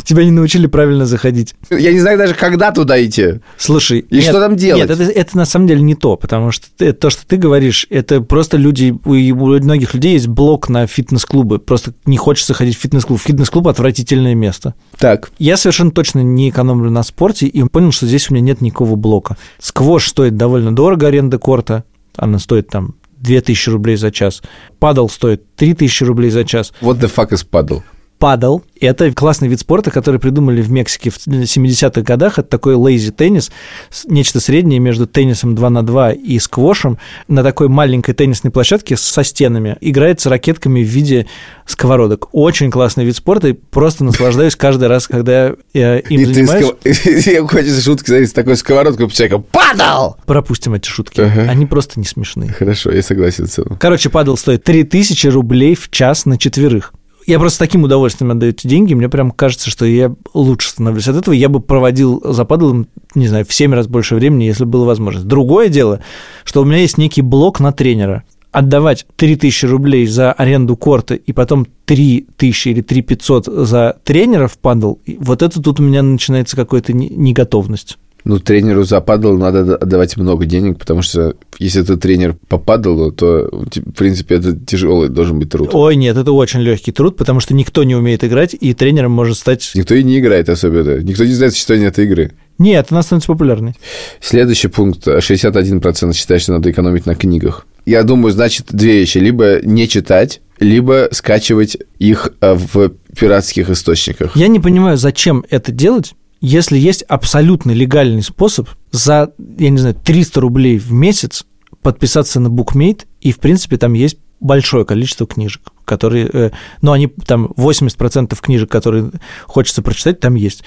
[0.04, 1.54] Тебя не научили правильно заходить.
[1.70, 3.40] Я не знаю даже, когда туда идти.
[3.56, 4.88] Слушай, И что там делать?
[4.88, 7.86] Нет, это, это на самом деле не то, потому что ты- то, что ты говоришь,
[7.90, 12.76] это просто люди, у, у многих людей есть блок на фитнес-клубы, просто не хочется ходить
[12.76, 13.20] в фитнес-клуб.
[13.20, 14.74] Фитнес-клуб– отвратительное место.
[14.98, 18.60] Так, Я совершенно точно не экономлю на спорте и понял, что здесь у меня нет
[18.60, 19.36] никакого блока.
[19.60, 21.84] Сквош стоит довольно дорого, аренда корта,
[22.16, 24.42] она стоит там 2000 рублей за час.
[24.78, 26.72] Падал стоит 3000 рублей за час.
[26.80, 27.82] what the fuck is paddle?
[28.24, 32.38] Падал– это классный вид спорта, который придумали в Мексике в 70-х годах.
[32.38, 33.50] Это такой лейзи теннис,
[33.90, 36.96] с- нечто среднее между теннисом 2 на 2 и сквошем.
[37.28, 41.26] На такой маленькой теннисной площадке со стенами играется ракетками в виде
[41.66, 42.28] сковородок.
[42.32, 46.64] Очень классный вид спорта, и просто наслаждаюсь каждый раз, когда я им И ты занимаюсь.
[46.64, 49.44] сков- Я хочется шутки с такой сковородкой по человеку.
[49.52, 50.16] Падал!
[50.24, 51.20] Пропустим эти шутки.
[51.20, 51.42] Ага.
[51.50, 52.50] Они просто не смешные.
[52.52, 53.76] Хорошо, я согласен с этим.
[53.76, 56.94] Короче, падал стоит 3000 рублей в час на четверых.
[57.26, 61.08] Я просто с таким удовольствием отдаю эти деньги, мне прям кажется, что я лучше становлюсь
[61.08, 61.34] от этого.
[61.34, 65.26] Я бы проводил за падалом, не знаю, в 7 раз больше времени, если было возможность.
[65.26, 66.00] Другое дело,
[66.44, 68.24] что у меня есть некий блок на тренера.
[68.52, 74.94] отдавать 3000 рублей за аренду корта и потом 3000 или 3500 за тренера в падл,
[75.18, 77.98] вот это тут у меня начинается какая-то не- неготовность.
[78.24, 83.12] Ну, тренеру за падал надо отдавать много денег, потому что если ты тренер по падалу,
[83.12, 85.70] то, в принципе, это тяжелый должен быть труд.
[85.74, 89.36] Ой, нет, это очень легкий труд, потому что никто не умеет играть, и тренером может
[89.36, 89.72] стать...
[89.74, 91.02] Никто и не играет особенно.
[91.02, 92.32] Никто не знает существование этой игры.
[92.58, 93.74] Нет, она становится популярной.
[94.20, 95.06] Следующий пункт.
[95.06, 97.66] 61% считает, что надо экономить на книгах.
[97.84, 99.18] Я думаю, значит, две вещи.
[99.18, 104.36] Либо не читать, либо скачивать их э, в пиратских источниках.
[104.36, 109.94] Я не понимаю, зачем это делать, если есть абсолютно легальный способ за, я не знаю,
[109.94, 111.44] 300 рублей в месяц
[111.80, 116.50] подписаться на букмейт, и, в принципе, там есть большое количество книжек, которые, э,
[116.82, 119.10] ну, они там 80% книжек, которые
[119.44, 120.64] хочется прочитать, там есть.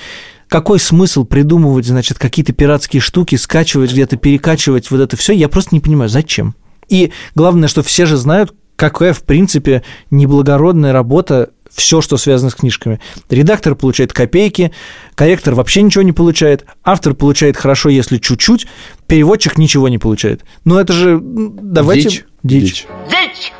[0.47, 5.33] Какой смысл придумывать, значит, какие-то пиратские штуки, скачивать где-то, перекачивать вот это все?
[5.33, 6.55] Я просто не понимаю, зачем.
[6.89, 12.55] И главное, что все же знают, какая, в принципе, неблагородная работа все, что связано с
[12.55, 13.01] книжками.
[13.29, 14.71] Редактор получает копейки,
[15.15, 18.67] корректор вообще ничего не получает, автор получает хорошо, если чуть-чуть,
[19.07, 20.43] переводчик ничего не получает.
[20.63, 21.19] Ну, это же...
[21.21, 22.09] Давайте...
[22.09, 22.25] Дичь.
[22.43, 22.87] Дичь.
[23.09, 23.53] Дичь!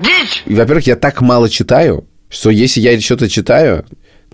[0.00, 0.42] Дичь!
[0.46, 3.84] Во-первых, я так мало читаю, что если я что-то читаю,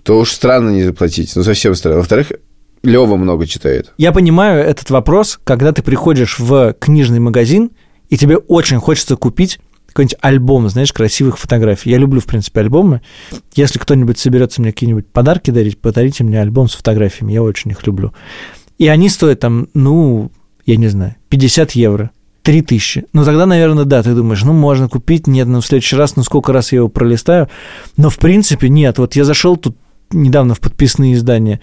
[0.03, 1.35] то уж странно не заплатить.
[1.35, 1.97] Ну, совсем странно.
[1.97, 2.31] Во-вторых,
[2.83, 3.93] Лева много читает.
[3.97, 7.71] Я понимаю этот вопрос, когда ты приходишь в книжный магазин,
[8.09, 9.59] и тебе очень хочется купить
[9.99, 11.89] какой-нибудь альбом, знаешь, красивых фотографий.
[11.89, 13.01] Я люблю, в принципе, альбомы.
[13.55, 17.33] Если кто-нибудь соберется мне какие-нибудь подарки дарить, подарите мне альбом с фотографиями.
[17.33, 18.13] Я очень их люблю.
[18.77, 20.31] И они стоят там, ну,
[20.65, 22.11] я не знаю, 50 евро.
[22.43, 23.07] 3000.
[23.11, 26.23] Ну, тогда, наверное, да, ты думаешь, ну, можно купить, нет, ну, в следующий раз, ну,
[26.23, 27.49] сколько раз я его пролистаю.
[27.97, 28.97] Но, в принципе, нет.
[28.97, 29.75] Вот я зашел тут
[30.11, 31.59] недавно в подписные издания,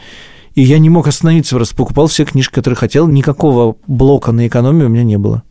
[0.54, 3.08] и я не мог остановиться, просто покупал все книжки, которые хотел.
[3.08, 5.42] Никакого блока на экономию у меня не было.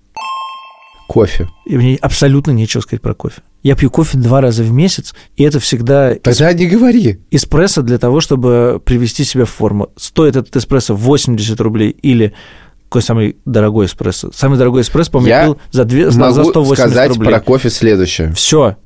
[1.07, 1.47] Кофе.
[1.65, 3.41] И мне абсолютно нечего сказать про кофе.
[3.63, 7.19] Я пью кофе два раза в месяц, и это всегда эс- Тогда не говори.
[7.31, 9.89] эспрессо для того, чтобы привести себя в форму.
[9.97, 12.33] Стоит этот эспрессо 80 рублей или
[12.89, 14.31] какой самый дорогой эспрессо?
[14.33, 17.29] Самый дорогой эспрессо, по-моему, я Я пил за, две, за Могу 180 сказать рублей.
[17.31, 18.31] про кофе следующее.
[18.33, 18.77] Все.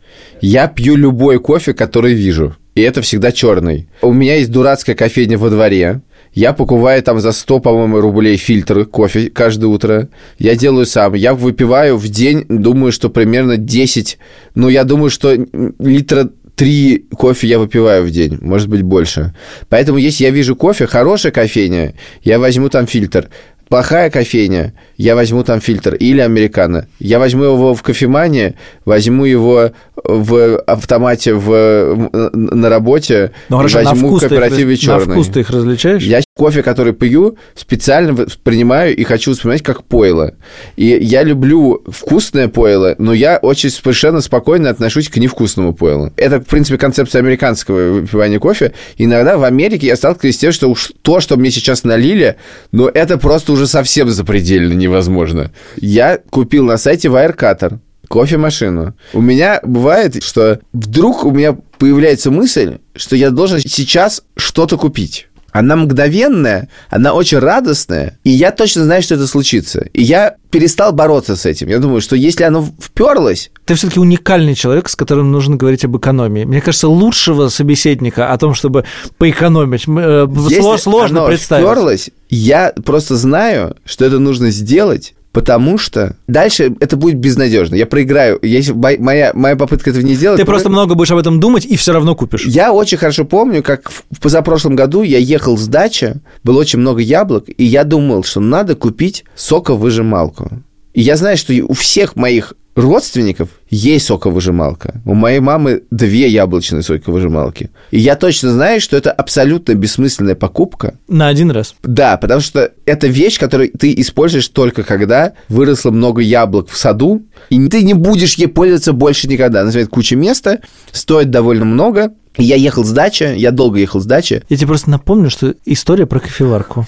[0.42, 2.56] Я пью любой кофе, который вижу.
[2.76, 3.90] И это всегда черный.
[4.02, 6.02] У меня есть дурацкая кофейня во дворе.
[6.34, 10.10] Я покупаю там за 100, по-моему, рублей фильтры кофе каждое утро.
[10.38, 11.14] Я делаю сам.
[11.16, 14.18] Я выпиваю в день, думаю, что примерно 10.
[14.56, 15.36] Ну, я думаю, что
[15.80, 19.34] литра три кофе я выпиваю в день, может быть, больше.
[19.70, 23.30] Поэтому, если я вижу кофе, хорошая кофейня, я возьму там фильтр.
[23.70, 26.88] Плохая кофейня, я возьму там фильтр или американо.
[27.00, 29.72] Я возьму его в кофемане, возьму его
[30.04, 35.14] в автомате в, на работе, Ну, хорошо, возьму в ты их, кооперативе раз- на черный.
[35.14, 36.04] вкус ты их различаешь?
[36.04, 40.34] Я кофе, который пью, специально воспринимаю и хочу воспринимать как пойло.
[40.76, 46.12] И я люблю вкусное пойло, но я очень совершенно спокойно отношусь к невкусному пойлу.
[46.18, 48.74] Это, в принципе, концепция американского выпивания кофе.
[48.98, 52.36] Иногда в Америке я сталкиваюсь с тем, что уж то, что мне сейчас налили,
[52.74, 55.52] но это просто уже совсем запредельно невозможно.
[55.78, 57.78] Я купил на сайте Wirecutter
[58.10, 58.94] кофемашину.
[59.14, 65.28] У меня бывает, что вдруг у меня появляется мысль, что я должен сейчас что-то купить.
[65.52, 69.80] Она мгновенная, она очень радостная, и я точно знаю, что это случится.
[69.94, 71.70] И я перестал бороться с этим.
[71.70, 75.98] Я думаю, что если оно вперлось, Ты все-таки уникальный человек, с которым нужно говорить об
[75.98, 76.44] экономии.
[76.46, 78.86] Мне кажется, лучшего собеседника о том, чтобы
[79.18, 81.66] поэкономить, э, если сло- сложно оно представить.
[81.66, 87.76] вперлось, я просто знаю, что это нужно сделать, потому что дальше это будет безнадежно.
[87.76, 88.40] Я проиграю.
[88.42, 90.38] Если мо- моя, моя попытка этого не сделать...
[90.40, 92.46] Ты то- просто много будешь об этом думать и все равно купишь.
[92.46, 97.02] Я очень хорошо помню, как в позапрошлом году я ехал с дачи, было очень много
[97.02, 100.50] яблок, и я думал, что надо купить соковыжималку.
[100.94, 105.02] И я знаю, что у всех моих родственников есть соковыжималка.
[105.06, 107.70] У моей мамы две яблочные соковыжималки.
[107.92, 110.96] И я точно знаю, что это абсолютно бессмысленная покупка.
[111.08, 111.76] На один раз.
[111.84, 117.24] Да, потому что это вещь, которую ты используешь только когда выросло много яблок в саду,
[117.50, 119.62] и ты не будешь ей пользоваться больше никогда.
[119.62, 120.60] Она занимает кучу места,
[120.92, 122.14] стоит довольно много.
[122.38, 126.06] Я ехал с дачи, я долго ехал с дачи, Я тебе просто напомню, что история
[126.06, 126.88] про кофеварку.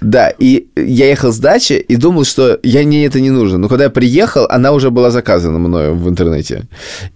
[0.00, 3.58] да, и я ехал с дачи и думал, что я мне это не нужно.
[3.58, 6.64] Но когда я приехал, она уже была заказана мною в интернете.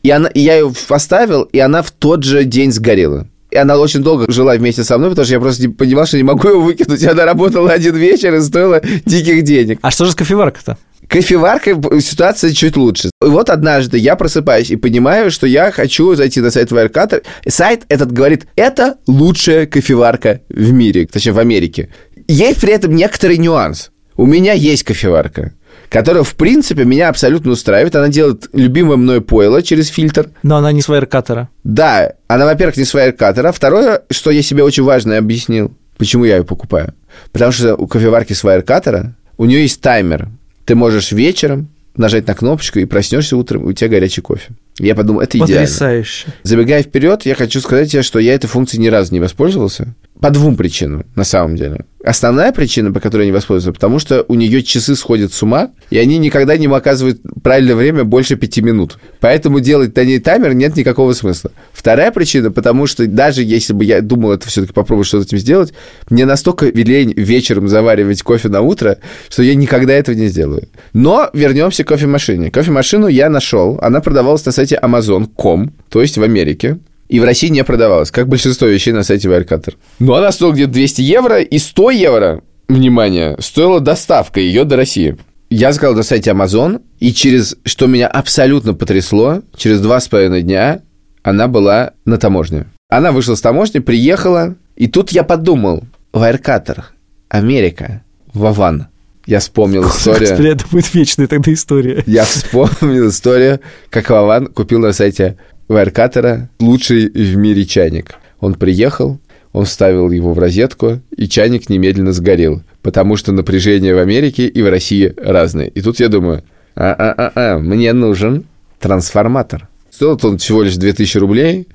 [0.02, 3.26] И, она, и я ее поставил, и она в тот же день сгорела.
[3.50, 6.16] И она очень долго жила вместе со мной, потому что я просто не понимал, что
[6.16, 7.02] не могу ее выкинуть.
[7.02, 9.78] И она работала один вечер и стоила диких денег.
[9.82, 10.78] А что же с кофеваркой-то?
[11.12, 13.10] Кофеваркой ситуация чуть лучше.
[13.22, 17.22] И вот однажды я просыпаюсь и понимаю, что я хочу зайти на сайт Wirecutter.
[17.46, 21.90] Сайт этот говорит, это лучшая кофеварка в мире, точнее в Америке.
[22.28, 23.90] Есть при этом некоторый нюанс.
[24.16, 25.52] У меня есть кофеварка,
[25.90, 27.94] которая, в принципе, меня абсолютно устраивает.
[27.94, 30.30] Она делает любимое мной пойло через фильтр.
[30.42, 31.50] Но она не с вайркатера.
[31.62, 33.52] Да, она, во-первых, не с вайркатера.
[33.52, 36.94] Второе, что я себе очень важно объяснил, почему я ее покупаю.
[37.32, 40.28] Потому что у кофеварки с вайркатера у нее есть таймер.
[40.64, 44.52] Ты можешь вечером нажать на кнопочку и проснешься утром, и у тебя горячий кофе.
[44.78, 45.66] Я подумал, это идеально.
[45.66, 46.28] Потрясающе.
[46.42, 49.94] Забегая вперед, я хочу сказать тебе, что я этой функцией ни разу не воспользовался.
[50.20, 51.84] По двум причинам, на самом деле.
[52.04, 55.70] Основная причина, по которой я не воспользовался, потому что у нее часы сходят с ума,
[55.90, 58.98] и они никогда не оказывают правильное время больше пяти минут.
[59.20, 61.52] Поэтому делать на ней таймер нет никакого смысла.
[61.72, 65.38] Вторая причина, потому что даже если бы я думал это все-таки попробовать что-то с этим
[65.38, 65.72] сделать,
[66.10, 68.98] мне настолько лень вечером заваривать кофе на утро,
[69.28, 70.68] что я никогда этого не сделаю.
[70.92, 72.50] Но вернемся к кофемашине.
[72.50, 73.78] Кофемашину я нашел.
[73.80, 76.78] Она продавалась на сайте Amazon.com, то есть в Америке.
[77.08, 79.74] И в России не продавалась, как большинство вещей на сайте Wirecutter.
[79.98, 85.18] Но она стоила где-то 200 евро, и 100 евро, внимание, стоила доставка ее до России.
[85.50, 90.42] Я заказал на сайте Amazon, и через, что меня абсолютно потрясло, через два с половиной
[90.42, 90.80] дня
[91.22, 92.66] она была на таможне.
[92.88, 96.84] Она вышла с таможни, приехала, и тут я подумал, Wirecutter,
[97.28, 98.02] Америка,
[98.32, 98.86] Вован.
[99.26, 100.20] Я вспомнил историю.
[100.20, 102.02] Господи, это будет вечная тогда история.
[102.06, 103.60] Я вспомнил историю,
[103.90, 105.36] как Вован купил на сайте
[105.68, 108.14] Wirecutter лучший в мире чайник.
[108.40, 109.20] Он приехал,
[109.52, 114.62] он вставил его в розетку, и чайник немедленно сгорел, потому что напряжение в Америке и
[114.62, 115.68] в России разные.
[115.68, 116.42] И тут я думаю,
[116.74, 118.44] а-а-а, мне нужен
[118.80, 119.68] трансформатор.
[119.90, 121.68] Стоил он всего лишь 2000 рублей,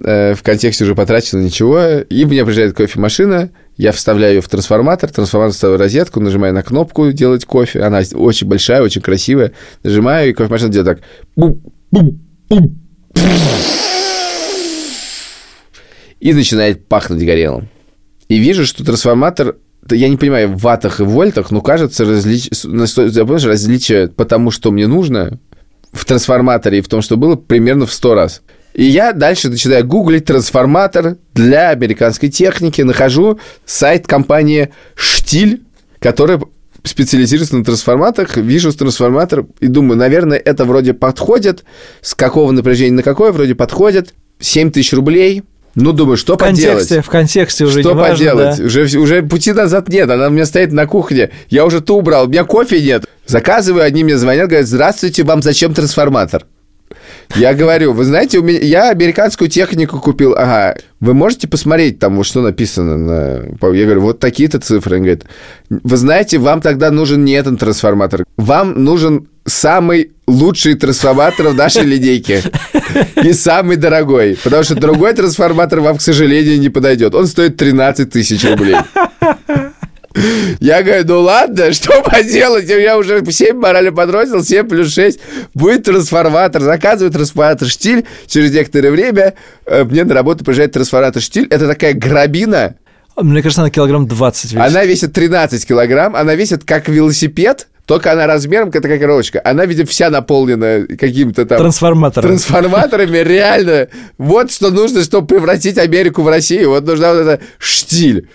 [0.00, 5.54] в контексте уже потрачено ничего, и мне приезжает кофемашина, я вставляю ее в трансформатор, трансформатор
[5.54, 10.32] ставлю в розетку, нажимаю на кнопку «Делать кофе», она очень большая, очень красивая, нажимаю, и
[10.32, 11.58] кофемашина делает так.
[16.20, 17.68] И начинает пахнуть горелым.
[18.28, 19.56] И вижу, что трансформатор,
[19.90, 22.50] я не понимаю, в ваттах и вольтах, но кажется, различ...
[22.64, 25.38] различие по тому, что мне нужно
[25.92, 28.42] в трансформаторе и в том, что было, примерно в 100 раз.
[28.78, 35.62] И я дальше начинаю гуглить трансформатор для американской техники, нахожу сайт компании «Штиль»,
[35.98, 36.40] которая
[36.84, 41.64] специализируется на трансформаторах, вижу трансформатор и думаю, наверное, это вроде подходит,
[42.02, 45.42] с какого напряжения на какое вроде подходит, 7 тысяч рублей,
[45.74, 47.04] ну, думаю, что В контексте, поделать?
[47.06, 48.58] в контексте уже Что не важно, поделать?
[48.58, 48.64] да.
[48.64, 52.26] Уже, уже пути назад нет, она у меня стоит на кухне, я уже ту убрал,
[52.26, 53.06] у меня кофе нет.
[53.26, 56.44] Заказываю, они мне звонят, говорят, здравствуйте, вам зачем трансформатор?
[57.36, 60.34] Я говорю, вы знаете, у меня, я американскую технику купил.
[60.36, 63.74] Ага, вы можете посмотреть там, вот что написано на...
[63.74, 64.96] Я говорю, вот такие-то цифры.
[64.96, 65.24] Он говорит,
[65.68, 68.24] вы знаете, вам тогда нужен не этот трансформатор.
[68.36, 72.42] Вам нужен самый лучший трансформатор в нашей линейке.
[73.22, 74.38] И самый дорогой.
[74.42, 77.14] Потому что другой трансформатор вам, к сожалению, не подойдет.
[77.14, 78.76] Он стоит 13 тысяч рублей.
[80.60, 82.68] Я говорю, ну ладно, что поделать?
[82.68, 85.20] Я уже 7 морали подбросил, 7 плюс 6.
[85.54, 86.62] Будет трансформатор.
[86.62, 88.04] Заказываю трансформатор «Штиль».
[88.26, 89.34] Через некоторое время
[89.66, 91.46] э, мне на работу приезжает трансформатор «Штиль».
[91.50, 92.76] Это такая грабина.
[93.16, 94.60] Мне кажется, она килограмм 20 весит.
[94.60, 96.14] Она весит 13 килограмм.
[96.14, 99.40] Она весит как велосипед, только она размером, как такая коробочка.
[99.44, 101.58] Она, видимо, вся наполнена каким-то там...
[101.58, 102.28] Трансформатором.
[102.28, 103.88] Трансформаторами, реально.
[104.18, 106.70] Вот что нужно, чтобы превратить Америку в Россию.
[106.70, 108.28] Вот нужна вот эта штиль.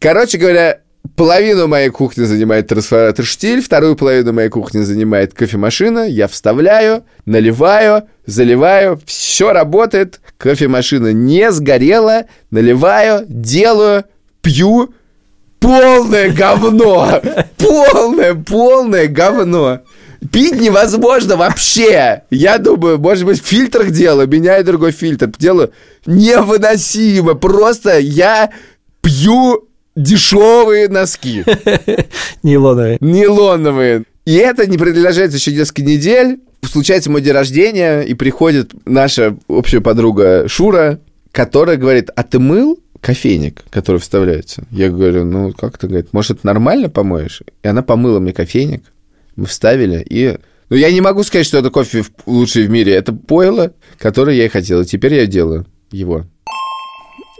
[0.00, 0.80] Короче говоря,
[1.16, 6.08] половину моей кухни занимает трансформатор штиль, вторую половину моей кухни занимает кофемашина.
[6.08, 10.20] Я вставляю, наливаю, заливаю, все работает.
[10.38, 14.04] Кофемашина не сгорела, наливаю, делаю,
[14.42, 14.94] пью.
[15.60, 17.22] Полное говно!
[17.56, 19.80] Полное, полное говно!
[20.30, 22.22] Пить невозможно вообще.
[22.30, 25.30] Я думаю, может быть, в фильтрах делаю, меняю другой фильтр.
[25.38, 25.72] Делаю
[26.06, 27.34] невыносимо.
[27.34, 28.50] Просто я
[29.02, 31.44] пью дешевые носки.
[32.42, 32.98] Нейлоновые.
[33.00, 34.04] Нейлоновые.
[34.24, 36.40] И это не продолжается еще несколько недель.
[36.62, 40.98] Случается мой день рождения, и приходит наша общая подруга Шура,
[41.30, 44.66] которая говорит, а ты мыл кофейник, который вставляется?
[44.70, 47.42] Я говорю, ну как ты, говорит, может, нормально помоешь?
[47.62, 48.84] И она помыла мне кофейник,
[49.36, 50.38] мы вставили, и...
[50.70, 52.94] Ну, я не могу сказать, что это кофе лучший в мире.
[52.94, 54.80] Это пойло, которое я и хотел.
[54.80, 56.24] И теперь я делаю его.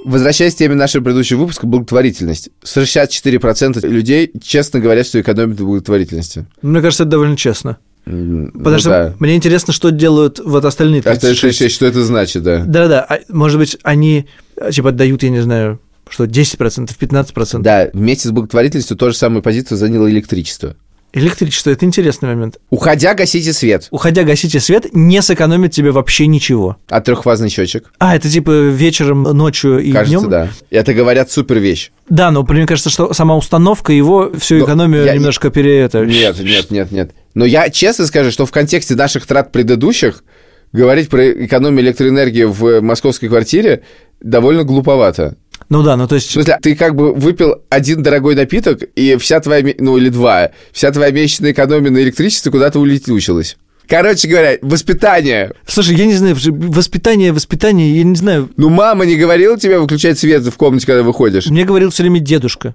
[0.05, 2.51] Возвращаясь к теме нашего предыдущего выпуска, благотворительность.
[2.65, 6.47] 64% людей честно говорят, что экономят на благотворительности.
[6.63, 7.79] Мне кажется, это довольно честно.
[8.07, 9.15] М, Потому ну что да.
[9.19, 11.41] мне интересно, что делают вот остальные А 36.
[11.41, 12.63] 36, что это значит, да?
[12.67, 14.27] Да-да, а, может быть, они
[14.61, 15.81] а, типа отдают, я не знаю,
[16.11, 17.63] что 10%, 15%.
[17.63, 20.77] Да, вместе с благотворительностью то же самую позицию заняло электричество.
[21.15, 22.59] Электричество– это интересный момент.
[22.71, 23.87] Уходя, гасите свет.
[23.93, 26.77] Уходя, гасите свет, не сэкономит тебе вообще ничего.
[26.89, 27.93] А трехфазный счетчик?
[27.99, 30.31] А, это типа вечером, ночью и Кажется, днем?
[30.31, 30.49] да.
[30.71, 31.93] Это, говорят, супер вещь.
[32.09, 35.79] Да, но мне кажется, что сама установка его всю Но экономию я- немножко пере...
[35.79, 37.13] это, Нет, нет, нет, нет.
[37.35, 40.25] Но я честно скажу, что в контексте наших трат предыдущих
[40.73, 43.83] говорить про экономию электроэнергии в московской квартире
[44.21, 45.37] довольно глуповато.
[45.69, 46.31] Ну да, ну то В есть...
[46.31, 50.91] смысле, ты как бы выпил один дорогой напиток, и вся твоя, ну или два, вся
[50.91, 53.57] твоя месячная экономия на электричестве куда-то улетучилась.
[53.87, 55.53] Короче говоря, воспитание.
[55.67, 58.49] Слушай, я не знаю, воспитание, воспитание, я не знаю.
[58.57, 61.47] Ну, мама не говорила тебе выключать свет в комнате, когда выходишь?
[61.47, 62.75] Мне говорил все время дедушка.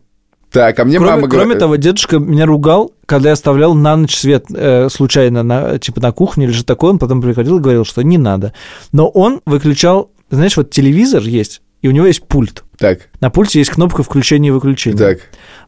[0.52, 1.60] Так, а мне Кроме, мама кроме говорит...
[1.60, 6.12] того, дедушка меня ругал, когда я оставлял на ночь свет э, случайно на, типа на
[6.12, 8.54] кухне или что такое, он потом приходил и говорил, что не надо.
[8.92, 12.64] Но он выключал, знаешь, вот телевизор есть, и у него есть пульт.
[12.78, 14.98] Так, На пульте есть кнопка включения и выключения.
[14.98, 15.20] так.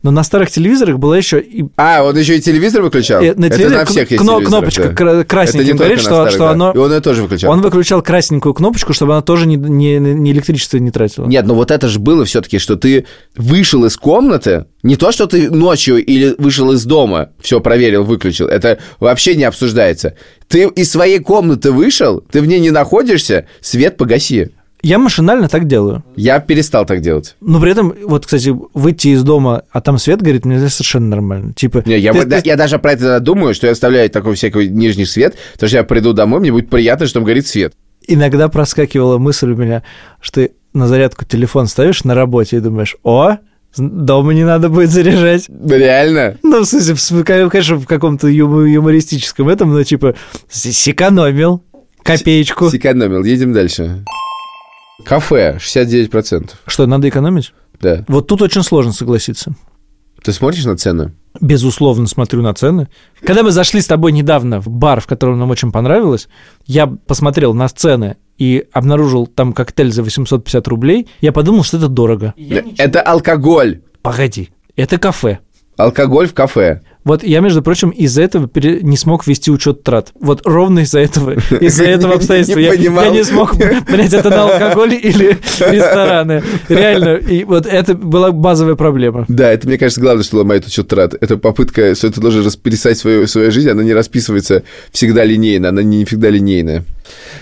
[0.02, 3.22] Но на старых телевизорах была еще и А, он еще и телевизор выключал?
[3.22, 4.94] Э, на Это телевизоре на всех есть кно- кнопочка да.
[4.96, 6.52] кра- красненьким Это не говорит, что- старых, что да.
[6.52, 7.52] оно- И он ее тоже выключал.
[7.52, 11.26] он выключал красненькую кнопочку, чтобы она тоже не, не, не электричество не тратила.
[11.28, 13.06] Нет, ну вот это же было все-таки, что ты
[13.36, 18.48] вышел из комнаты, не то, что ты ночью или вышел из дома, все проверил, выключил,
[18.48, 20.16] это вообще не обсуждается.
[20.48, 24.52] Ты из своей комнаты вышел, ты в ней не находишься, свет погаси.
[24.84, 26.04] Я машинально так делаю.
[26.16, 27.36] Я перестал так делать.
[27.40, 31.54] Но при этом, вот, кстати, выйти из дома, а там свет горит, мне совершенно нормально.
[31.54, 34.10] Типа, Не, я, ты- бы- да- ты- я даже про это думаю, что я оставляю
[34.10, 37.48] такой всякий нижний свет, потому что я приду домой, мне будет приятно, что там горит
[37.48, 37.74] свет.
[38.08, 39.84] иногда проскакивала мысль у меня,
[40.20, 43.38] что ты на зарядку телефон ставишь на работе и думаешь, о,
[43.78, 45.46] дома не надо будет заряжать.
[45.50, 46.38] Реально?
[46.42, 50.16] Ну, в смысле, конечно, в каком-то ю- юмористическом этом, но типа,
[50.50, 51.64] сэкономил
[52.04, 52.70] копеечку.
[52.70, 53.24] Сэкономил.
[53.24, 54.04] Едем дальше.
[55.06, 56.52] Кафе 69%.
[56.66, 57.54] Что, надо экономить?
[57.80, 58.06] Да.
[58.08, 59.56] Вот тут очень сложно согласиться.
[60.24, 61.14] Ты смотришь на цены?
[61.40, 62.90] Безусловно, смотрю на цены.
[63.26, 66.28] Когда мы зашли с тобой недавно в бар, в котором нам очень понравилось,
[66.68, 71.88] я посмотрел на цены и обнаружил там коктейль за 850 рублей, я подумал, что это
[71.88, 72.34] дорого.
[72.78, 73.82] Это алкоголь.
[74.02, 75.40] Погоди, это кафе.
[75.78, 76.82] Алкоголь в кафе.
[77.04, 80.12] Вот я, между прочим, из-за этого пере- не смог вести учет трат.
[80.20, 82.60] Вот ровно из-за этого, из-за этого обстоятельства.
[82.60, 85.30] Не Я, я не смог понять, это на алкоголь или
[85.60, 86.44] рестораны.
[86.70, 89.26] Реально, и вот это была базовая проблема.
[89.28, 91.16] Да, это, мне кажется, главное, что ломает учет трат.
[91.20, 95.82] Это попытка, что ты должен расписать свою, свою жизнь, она не расписывается всегда линейно, она
[95.82, 96.84] не всегда линейная.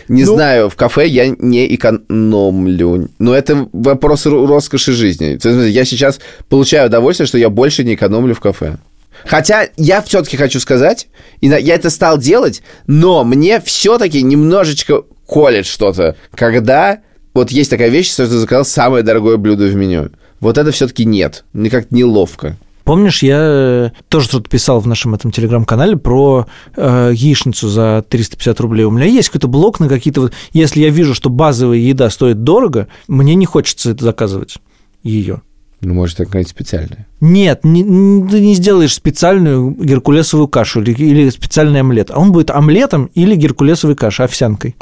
[0.07, 3.10] Не Ну- знаю, в кафе я не экономлю.
[3.20, 5.38] Но это вопрос ро- роскоши жизни.
[5.70, 8.78] Я сейчас получаю удовольствие, что я больше не экономлю в кафе.
[9.26, 11.07] Хотя я все-таки хочу сказать,
[11.41, 16.99] я это стал делать, но мне все-таки немножечко колет что-то, когда
[17.34, 20.09] вот есть такая вещь, что ты заказал самое дорогое блюдо в меню.
[20.39, 21.45] Вот это все-таки нет.
[21.53, 22.57] Мне как-то неловко.
[22.89, 28.59] Помнишь, я э, тоже что-то писал в нашем этом телеграм-канале про э, яичницу за 350
[28.61, 28.86] рублей.
[28.86, 30.22] У меня есть какой-то блок на какие-то...
[30.22, 34.57] Вот, если я вижу, что базовая еда стоит дорого, мне не хочется это заказывать
[35.03, 35.43] ее.
[35.82, 37.07] Ну, может, это какая-нибудь специальная.
[37.21, 42.11] Нет, не- ты не сделаешь специальную геркулесовую кашу или, или специальный омлет.
[42.11, 44.75] А он будет омлетом или геркулесовой кашей, овсянкой.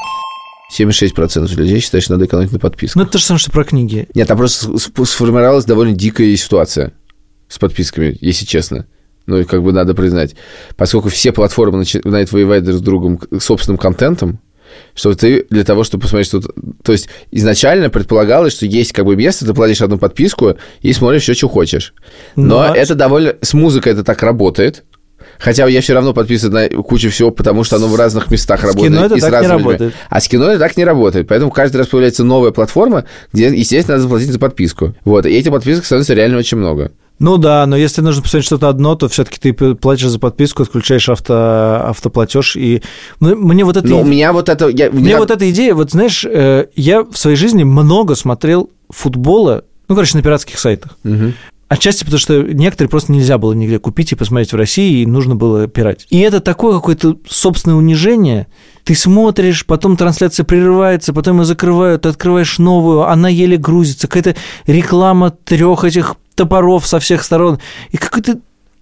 [0.76, 2.96] 76% людей считают, что надо экономить на подписках.
[2.98, 4.08] Ну, это то же самое, что про книги.
[4.14, 4.76] Нет, там просто
[5.06, 6.94] сформировалась довольно дикая ситуация
[7.48, 8.86] с подписками, если честно.
[9.28, 10.36] Ну, и как бы надо признать.
[10.78, 14.40] Поскольку все платформы начинают воевать друг с другом собственным контентом,
[14.96, 16.50] что ты для того, чтобы посмотреть что-то...
[16.84, 21.24] То есть изначально предполагалось, что есть как бы место, ты платишь одну подписку и смотришь
[21.24, 21.94] все, что хочешь.
[22.36, 23.36] Но Но- это довольно...
[23.42, 24.84] С музыкой это так работает.
[25.40, 28.64] Хотя я все равно подписан на кучу всего, потому что оно в разных местах С
[28.64, 28.92] работает.
[28.92, 29.72] кино это и с так не разными людьми.
[29.72, 29.94] работает.
[30.10, 31.28] А с кино это так не работает.
[31.28, 34.96] Поэтому каждый раз появляется новая платформа, где, естественно, надо заплатить за подписку.
[35.06, 35.26] Вот.
[35.28, 36.92] И этих подписок становится реально очень много.
[37.20, 41.10] Ну да, но если нужно посмотреть что-то одно, то все-таки ты платишь за подписку, отключаешь
[41.10, 42.56] авто, автоплатеж.
[42.56, 42.84] И
[43.20, 43.88] ну, мне вот это...
[43.88, 44.68] Но у меня вот это...
[44.68, 48.70] Я, Мне я- вот эта идея, вот знаешь, э, я в своей жизни много смотрел
[48.90, 50.98] футбола, ну, короче, на пиратских сайтах.
[51.04, 51.34] Мгм.
[51.70, 55.36] Отчасти потому, что некоторые просто нельзя было нигде купить и посмотреть в России, и нужно
[55.36, 56.08] было пирать.
[56.10, 58.48] И это такое какое-то собственное унижение.
[58.86, 64.40] Ты смотришь, потом трансляция прерывается, потом ее закрывают, ты открываешь новую, она еле грузится, какая-то
[64.66, 67.60] реклама трех этих топоров со всех сторон.
[67.92, 68.40] И какой-то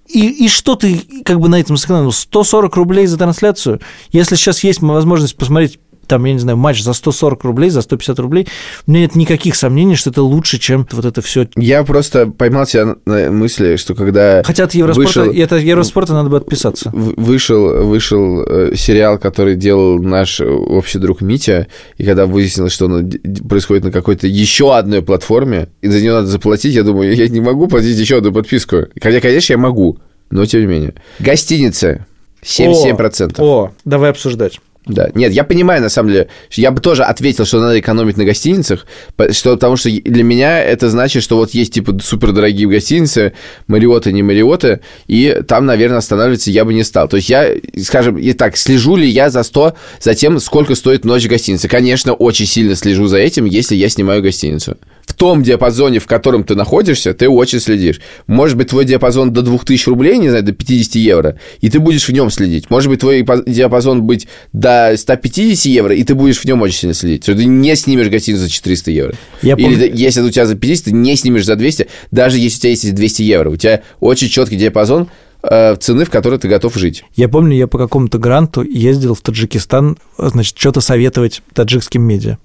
[0.07, 2.11] и, и что ты как бы на этом сэкономил?
[2.11, 3.81] 140 рублей за трансляцию?
[4.11, 8.19] Если сейчас есть возможность посмотреть там, я не знаю, матч за 140 рублей, за 150
[8.19, 8.47] рублей,
[8.87, 11.47] у меня нет никаких сомнений, что это лучше, чем вот это все.
[11.55, 16.29] Я просто поймал себя на- мысли, что когда Хотя от Евроспорта, Вышел- это Евроспорта надо
[16.29, 16.91] бы отписаться.
[16.93, 23.11] вышел, вышел э, сериал, который делал наш общий друг Митя, и когда выяснилось, что он
[23.49, 27.41] происходит на какой-то еще одной платформе, и за нее надо заплатить, я думаю, я не
[27.41, 28.85] могу платить еще одну подписку.
[29.01, 29.97] Хотя, конечно, я могу.
[30.31, 30.93] но тем не менее.
[31.19, 32.05] Гостиницы
[32.43, 33.35] 77%.
[33.39, 34.59] О, давай обсуждать.
[34.85, 35.09] Да.
[35.15, 38.85] Нет, я понимаю, на самом деле, я бы тоже ответил, что надо экономить на гостиницах,
[39.31, 43.33] что, потому что для меня это значит, что вот есть, типа, супердорогие гостиницы,
[43.67, 47.07] Мариоты, не Мариоты, и там, наверное, останавливаться я бы не стал.
[47.07, 47.49] То есть я,
[47.81, 51.67] скажем, и так, слежу ли я за, 100, за тем, сколько стоит ночь в гостинице?
[51.67, 54.77] Конечно, очень сильно слежу за этим, если я снимаю гостиницу.
[55.05, 58.01] В том диапазоне, в котором ты находишься, ты очень следишь.
[58.27, 62.07] Может быть, твой диапазон до 2000 рублей, не знаю, до 50 евро, и ты будешь
[62.07, 62.69] в нем следить.
[62.69, 66.93] Может быть, твой диапазон быть до 150 евро, и ты будешь в нем очень сильно
[66.95, 67.23] следить.
[67.25, 69.13] Ты не снимешь гостиницу за 400 евро.
[69.41, 72.57] Я Или помню- если у тебя за 50, ты не снимешь за 200, даже если
[72.57, 73.49] у тебя есть 200 евро.
[73.51, 75.07] У тебя очень четкий диапазон
[75.79, 77.05] цены, в которой ты готов жить.
[77.15, 82.37] Я помню, я по какому-то гранту ездил в Таджикистан, значит, что-то советовать таджикским медиа.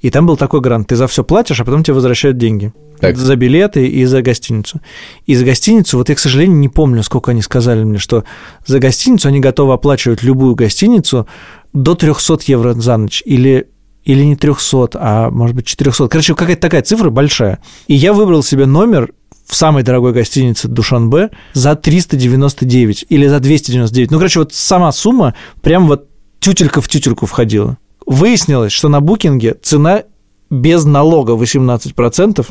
[0.00, 0.88] И там был такой грант.
[0.88, 2.72] Ты за все платишь, а потом тебе возвращают деньги.
[3.00, 3.16] Так.
[3.16, 4.80] За билеты и за гостиницу.
[5.26, 8.24] И за гостиницу, вот я, к сожалению, не помню, сколько они сказали мне, что
[8.66, 11.26] за гостиницу они готовы оплачивать любую гостиницу
[11.72, 13.22] до 300 евро за ночь.
[13.24, 13.68] Или
[14.04, 16.08] или не 300, а может быть 400.
[16.08, 17.60] Короче, какая-то такая цифра большая.
[17.86, 19.12] И я выбрал себе номер
[19.50, 24.10] в самой дорогой гостинице Душанбе за 399 или за 299.
[24.12, 26.06] Ну, короче, вот сама сумма прям вот
[26.38, 27.76] тютелька в тютельку входила.
[28.06, 30.04] Выяснилось, что на букинге цена
[30.50, 32.46] без налога 18%,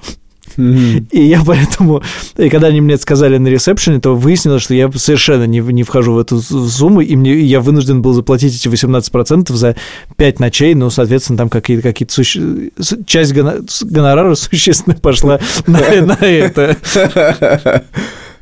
[0.58, 2.02] и я поэтому,
[2.38, 5.84] и когда они мне это сказали на ресепшене, то выяснилось, что я совершенно не, не
[5.84, 9.76] вхожу в эту сумму, и мне, я вынужден был заплатить эти 18% за
[10.18, 12.72] 5 ночей, ну, соответственно, там какие-то какие суще...
[13.06, 16.78] часть с- гонорара существенно пошла на, на это.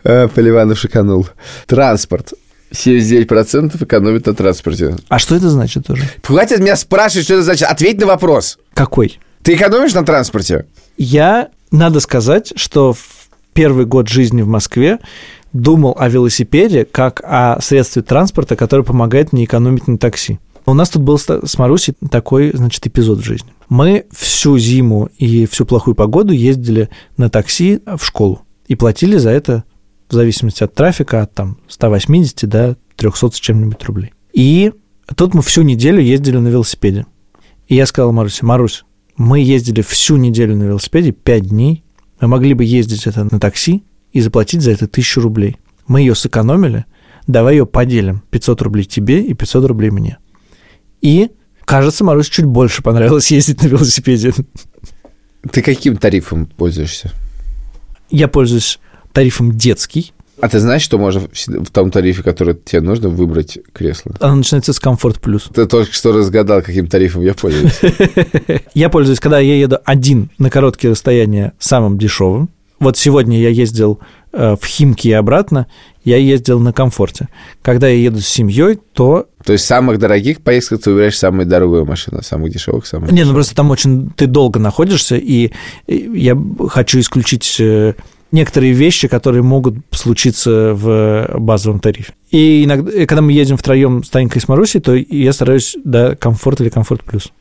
[0.04, 1.28] А, Поливанов шиканул.
[1.66, 2.32] Транспорт.
[2.72, 4.96] 79% экономит на транспорте.
[5.10, 6.04] А что это значит тоже?
[6.24, 7.68] Хватит меня спрашивать, что это значит.
[7.68, 8.58] Ответь на вопрос.
[8.74, 9.20] Какой?
[9.44, 10.66] Ты экономишь на транспорте?
[10.98, 15.00] Я, надо сказать, что в первый год жизни в Москве
[15.54, 20.40] думал о велосипеде как о средстве транспорта, которое помогает мне экономить на такси.
[20.66, 23.54] У нас тут был с Марусей такой, значит, эпизод в жизни.
[23.70, 29.30] Мы всю зиму и всю плохую погоду ездили на такси в школу и платили за
[29.30, 29.64] это
[30.10, 34.14] в зависимости от трафика от там 180 до 300 с чем-нибудь рублей.
[34.34, 34.74] И
[35.16, 37.06] тут мы всю неделю ездили на велосипеде.
[37.68, 38.84] И я сказал Марусе, Марусь,
[39.18, 41.84] мы ездили всю неделю на велосипеде, 5 дней.
[42.22, 45.58] Мы могли бы ездить это на такси и заплатить за это тысячу рублей.
[45.88, 46.86] Мы ее сэкономили,
[47.26, 48.24] давай ее поделим.
[48.30, 50.18] 500 рублей тебе и 500 рублей мне.
[51.02, 51.32] И,
[51.66, 54.34] кажется, Марусе чуть больше понравилось ездить на велосипеде.
[55.52, 57.12] Ты каким тарифом пользуешься?
[58.10, 58.80] Я пользуюсь
[59.14, 60.14] тарифом детский.
[60.40, 64.14] А ты знаешь, что можно в том тарифе, который тебе нужно, выбрать кресло?
[64.20, 65.50] Оно начинается с комфорт плюс.
[65.54, 67.80] Ты только что разгадал, каким тарифом я пользуюсь.
[68.74, 72.50] Я пользуюсь, когда я еду один на короткие расстояния, самым дешевым.
[72.80, 74.00] Вот сегодня я ездил
[74.34, 75.66] э, в Химки и обратно,
[76.04, 77.28] я ездил на комфорте.
[77.64, 79.28] Когда я еду с семьей, то...
[79.44, 83.34] То есть самых дорогих поездках ты выбираешь самую дорогую машину, самых дешевых самых Не, ну
[83.34, 85.52] просто там очень ты долго находишься, и
[85.88, 86.38] я
[86.70, 87.96] хочу исключить э,
[88.32, 92.14] некоторые вещи, которые могут случиться в базовом тарифе.
[92.32, 96.16] И иногда, когда мы едем втроем с Танькой и с Марусей, то я стараюсь до
[96.16, 97.32] комфорт или комфорт плюс.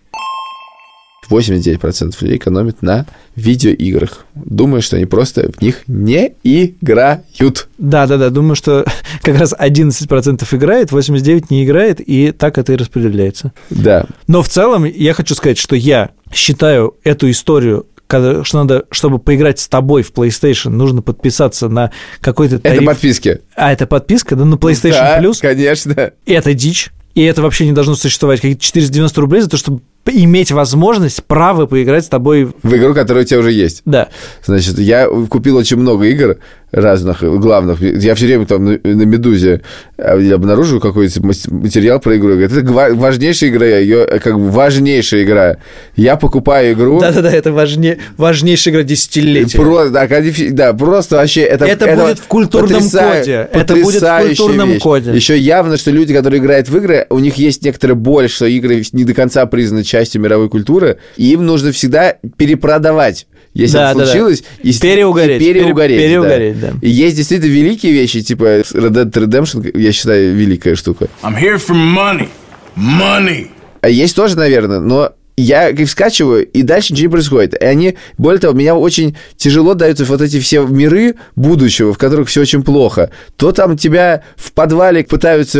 [1.28, 4.24] 89% людей экономят на видеоиграх.
[4.34, 7.68] Думаю, что они просто в них не играют.
[7.78, 8.30] Да, да, да.
[8.30, 8.84] Думаю, что
[9.22, 13.52] как раз 11% играет, 89% не играет, и так это и распределяется.
[13.70, 14.06] Да.
[14.26, 19.18] Но в целом я хочу сказать, что я считаю эту историю когда, что надо, чтобы
[19.18, 22.82] поиграть с тобой в PlayStation, нужно подписаться на какой-то тариф.
[22.82, 23.40] Это подписки.
[23.56, 25.40] А, это подписка, да, на PlayStation Да, Plus.
[25.40, 26.12] конечно.
[26.24, 26.90] Это дичь.
[27.16, 28.40] И это вообще не должно существовать.
[28.40, 32.50] Какие-то 490 рублей за то, чтобы иметь возможность, право поиграть с тобой.
[32.62, 33.82] В игру, которая у тебя уже есть.
[33.86, 34.08] Да.
[34.44, 36.36] Значит, я купил очень много игр
[36.72, 37.80] разных, главных.
[37.80, 39.62] Я все время там на, «Медузе»
[39.96, 42.30] обнаружил какой-то материал про игру.
[42.30, 45.56] Говорит, это важнейшая игра, ее как бы важнейшая игра.
[45.94, 47.00] Я покупаю игру.
[47.00, 49.56] Да-да-да, это важнее, важнейшая игра десятилетия.
[49.56, 50.08] Просто, да,
[50.50, 51.64] да, просто вообще это...
[51.64, 53.48] Это будет в культурном потрясая- коде.
[53.52, 54.82] Это будет в культурном вещь.
[54.82, 55.12] коде.
[55.12, 58.82] Еще явно, что люди, которые играют в игры, у них есть некоторая боль, что игры
[58.92, 63.26] не до конца признаны частью мировой культуры, и им нужно всегда перепродавать.
[63.56, 64.10] Если Да, это да, да.
[64.10, 66.22] случилось, и с- Переугореть, и переугореть, пере- да.
[66.28, 66.72] переугореть, да.
[66.82, 71.08] И есть действительно великие вещи, типа Red Dead Redemption, я считаю, великая штука.
[71.22, 72.28] I'm here for money.
[72.76, 73.48] Money.
[73.80, 77.54] А есть тоже, наверное, но я их скачиваю, и дальше ничего не происходит.
[77.60, 82.28] И они, более того, меня очень тяжело даются вот эти все миры будущего, в которых
[82.28, 83.10] все очень плохо.
[83.36, 85.58] То там тебя в подвале пытаются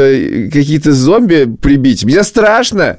[0.53, 2.05] какие-то зомби прибить.
[2.05, 2.99] Мне страшно.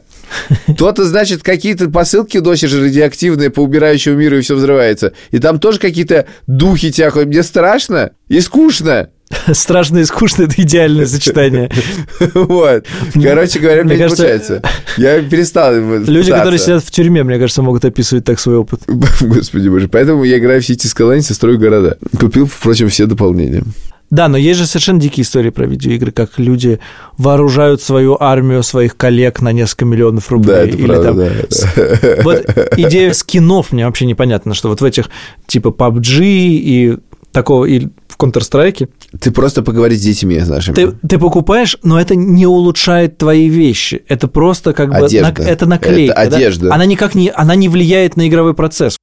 [0.78, 5.14] То-то, значит, какие-то посылки носишь радиоактивные по убирающему миру, и все взрывается.
[5.32, 7.30] И там тоже какие-то духи тяхают.
[7.30, 9.10] Мне страшно и скучно.
[9.52, 11.70] Страшно и скучно– это идеальное сочетание.
[12.34, 12.86] Вот.
[13.14, 14.62] Короче говоря, Мне мне не кажется, получается.
[14.98, 15.74] Я перестал
[16.08, 18.82] Люди, которые сидят в тюрьме, мне кажется, могут описывать так свой опыт.
[18.88, 19.90] Господи боже.
[19.90, 21.98] Поэтому я играю в City Skylines и строю города.
[22.20, 23.64] Купил, впрочем, все дополнения.
[24.10, 26.80] Да, но есть же совершенно дикие истории про видеоигры, как люди
[27.18, 30.56] вооружают свою армию своих коллег на несколько миллионов рублей.
[30.56, 32.24] Да, это Или правда, там- да.
[32.24, 32.46] Вот
[32.78, 35.10] идея скинов мне вообще непонятна, что вот в этих
[35.46, 36.98] типа PUBG и
[37.34, 38.90] такого, и в Counter-Strike
[39.20, 40.74] Ты просто поговори с детьми нашими.
[40.74, 44.02] ты, ты покупаешь, но это не улучшает твои вещи.
[44.08, 45.30] Это просто как бы Одежда.
[45.30, 46.14] нак- это наклейка.
[46.14, 46.38] Это да?
[46.38, 46.74] одежда.
[46.74, 48.98] Она никак не, она не влияет на игровой процесс.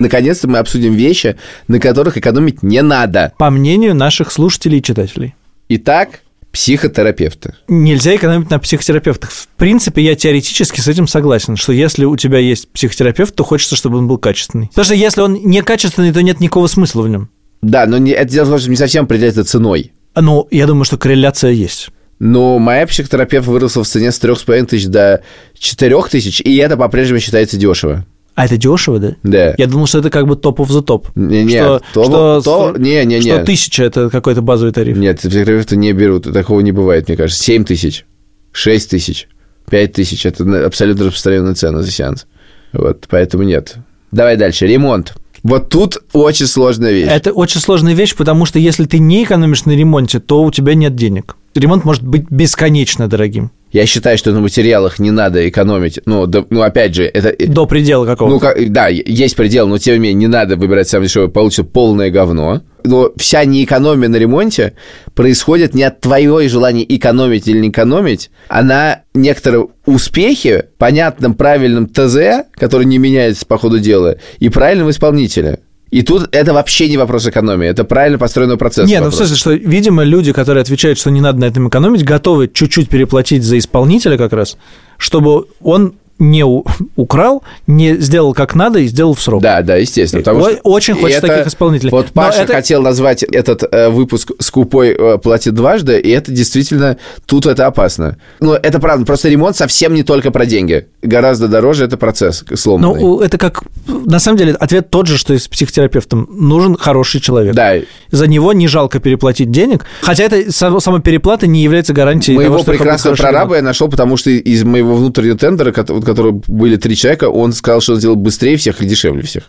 [0.00, 1.36] Наконец-то мы обсудим вещи,
[1.68, 3.34] на которых экономить не надо.
[3.38, 5.34] По мнению наших слушателей и читателей.
[5.68, 6.22] Итак,
[6.52, 7.54] психотерапевты.
[7.68, 9.30] Нельзя экономить на психотерапевтах.
[9.30, 13.76] В принципе, я теоретически с этим согласен, что если у тебя есть психотерапевт, то хочется,
[13.76, 14.68] чтобы он был качественный.
[14.68, 17.28] Потому что если он некачественный, то нет никакого смысла в нем.
[17.60, 19.92] Да, но не, это дело не совсем определяется ценой.
[20.16, 21.90] Ну, я думаю, что корреляция есть.
[22.18, 25.22] Но моя психотерапевт выросла в цене с 3,5 тысяч до
[25.58, 28.06] 4 тысяч, и это по-прежнему считается дешево.
[28.34, 29.16] А это дешево, да?
[29.22, 29.54] Да.
[29.58, 31.08] Я думал, что это как бы топ of the топ.
[31.14, 33.20] Не, нет, что, то- что, то- что- не, не, не.
[33.22, 34.96] что тысяча это какой-то базовый тариф.
[34.96, 37.42] Нет, психотерапевты не берут, такого не бывает, мне кажется.
[37.42, 38.06] 7 тысяч,
[38.52, 39.28] 6 тысяч,
[39.68, 42.26] 5 тысяч– это абсолютно распространенная цена за сеанс.
[42.72, 43.76] Вот, поэтому нет.
[44.12, 44.66] Давай дальше.
[44.66, 45.14] Ремонт.
[45.42, 47.08] Вот тут очень сложная вещь.
[47.10, 50.74] Это очень сложная вещь, потому что если ты не экономишь на ремонте, то у тебя
[50.74, 51.36] нет денег.
[51.54, 53.50] Ремонт может быть бесконечно дорогим.
[53.72, 56.00] Я считаю, что на материалах не надо экономить.
[56.04, 57.34] Ну, да- ну опять же, это...
[57.46, 58.34] До предела какого-то.
[58.34, 61.62] Ну, как, да, есть предел, но тем не менее не надо выбирать самое дешевое, получится
[61.62, 62.62] полное говно.
[62.82, 64.72] Но вся неэкономия на ремонте
[65.14, 71.86] происходит не от твоего желания экономить или не экономить, а на некоторые успехи, понятном, правильном
[71.86, 75.60] ТЗ, который не меняется по ходу дела, и правильном исполнителе.
[75.90, 78.88] И тут это вообще не вопрос экономии, это правильно построенный процесс.
[78.88, 79.16] Не, ну в вопрос.
[79.28, 83.42] смысле, что, видимо, люди, которые отвечают, что не надо на этом экономить, готовы чуть-чуть переплатить
[83.42, 84.56] за исполнителя как раз,
[84.98, 86.44] чтобы он не
[86.96, 89.42] украл, не сделал как надо и сделал в срок.
[89.42, 90.22] Да, да, естественно.
[90.22, 91.90] потому что очень хочется это- таких исполнителей.
[91.90, 96.30] Вот Но Паша это- хотел назвать этот э, выпуск «Скупой э, платит дважды», и это
[96.30, 98.18] действительно, тут это опасно.
[98.38, 100.86] Но это правда, просто ремонт совсем не только про деньги.
[101.02, 103.00] Гораздо дороже это процесс сломанный.
[103.00, 103.62] Ну, это как...
[103.86, 106.28] На самом деле, ответ тот же, что и с психотерапевтом.
[106.30, 107.54] Нужен хороший человек.
[107.54, 107.74] да,
[108.10, 112.62] За него не жалко переплатить денег, хотя это сама переплата не является гарантией моего того,
[112.64, 116.76] что прекрасного прораба я нашел, потому что из моего внутреннего тендера, кот- у которого были
[116.76, 119.44] три человека, он сказал, что он сделал быстрее всех и дешевле всех,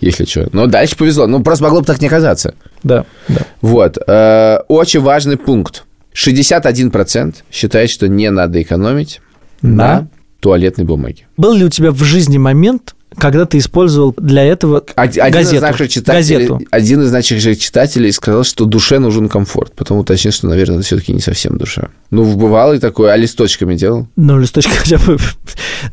[0.00, 0.48] если что.
[0.52, 1.26] Но дальше повезло.
[1.26, 2.54] Ну, просто могло бы так не оказаться.
[2.82, 3.40] Да, да.
[3.62, 3.96] Вот.
[4.06, 5.84] э, Очень важный пункт.
[6.14, 9.20] 61% считает, что не надо экономить
[9.62, 10.08] на
[10.42, 11.26] туалетной бумаге.
[11.36, 15.56] Был ли у тебя в жизни момент, когда ты использовал для этого Од- Один газету?
[15.56, 16.60] из наших читателей, газету?
[16.70, 19.72] один из наших же читателей сказал, что душе нужен комфорт.
[19.76, 21.90] Потом уточнил, что, наверное, это все-таки не совсем душа.
[22.10, 24.08] Ну, бывало и такое, а листочками делал?
[24.16, 25.16] Ну, листочки хотя бы...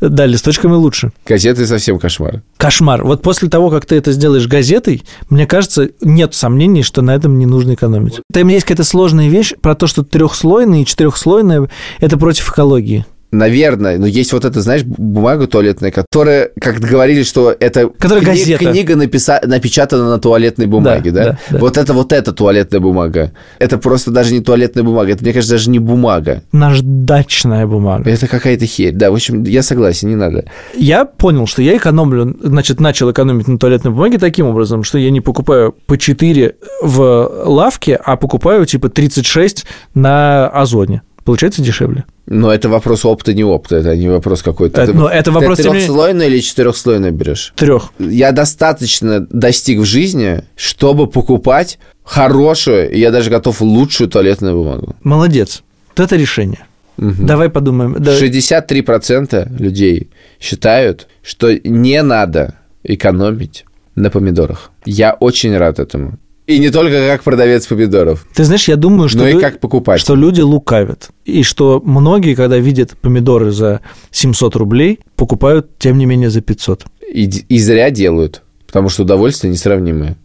[0.00, 1.10] Да, листочками лучше.
[1.26, 2.42] Газеты совсем кошмар.
[2.56, 3.04] Кошмар.
[3.04, 7.38] Вот после того, как ты это сделаешь газетой, мне кажется, нет сомнений, что на этом
[7.38, 8.20] не нужно экономить.
[8.32, 11.68] Там есть какая-то сложная вещь про то, что трехслойная и четырехслойная–
[12.00, 13.04] это против экологии.
[13.32, 18.64] Наверное, но есть вот эта, знаешь, бумага туалетная, которая, как говорили, что это Которая газета.
[18.64, 21.58] книга написа- напечатана на туалетной бумаге, да, Да, да, да.
[21.58, 23.32] Вот это вот эта туалетная бумага.
[23.58, 26.42] Это просто даже не туалетная бумага, это, мне кажется, даже не бумага.
[26.52, 28.10] Наждачная бумага.
[28.10, 28.92] Это какая-то херь.
[28.94, 30.44] Да, в общем, я согласен, не надо.
[30.74, 35.10] Я понял, что я экономлю, значит, начал экономить на туалетной бумаге таким образом, что я
[35.10, 39.64] не покупаю по 4 в лавке, а покупаю типа 36
[39.94, 41.02] на Озоне.
[41.30, 42.02] Получается дешевле.
[42.26, 44.82] Но это вопрос опыта, не опыта, это не вопрос какой-то.
[44.82, 47.52] Это- ну, это вопрос, Ты трехслойную или четырехслойную берешь?
[47.54, 47.92] Трех.
[48.00, 54.96] Я достаточно достиг в жизни, чтобы покупать хорошую, я даже готов лучшую туалетную бумагу.
[55.04, 55.62] Молодец.
[55.96, 56.66] Вот это решение.
[56.96, 57.94] Давай подумаем.
[58.00, 60.10] Да, 63% людей
[60.40, 63.64] считают, что не надо экономить
[63.94, 64.72] на помидорах.
[64.84, 66.18] Я очень рад этому.
[66.50, 69.60] И не только как продавец помидоров, Ты знаешь, я думаю, что, но и лю- как
[69.60, 70.02] покупатель.
[70.02, 71.10] что люди лукавят.
[71.24, 73.80] И что многие, когда видят помидоры за
[74.10, 76.84] 700 рублей, покупают, тем не менее, за 500.
[77.12, 80.16] И, и зря делают, потому что удовольствие несравнимое.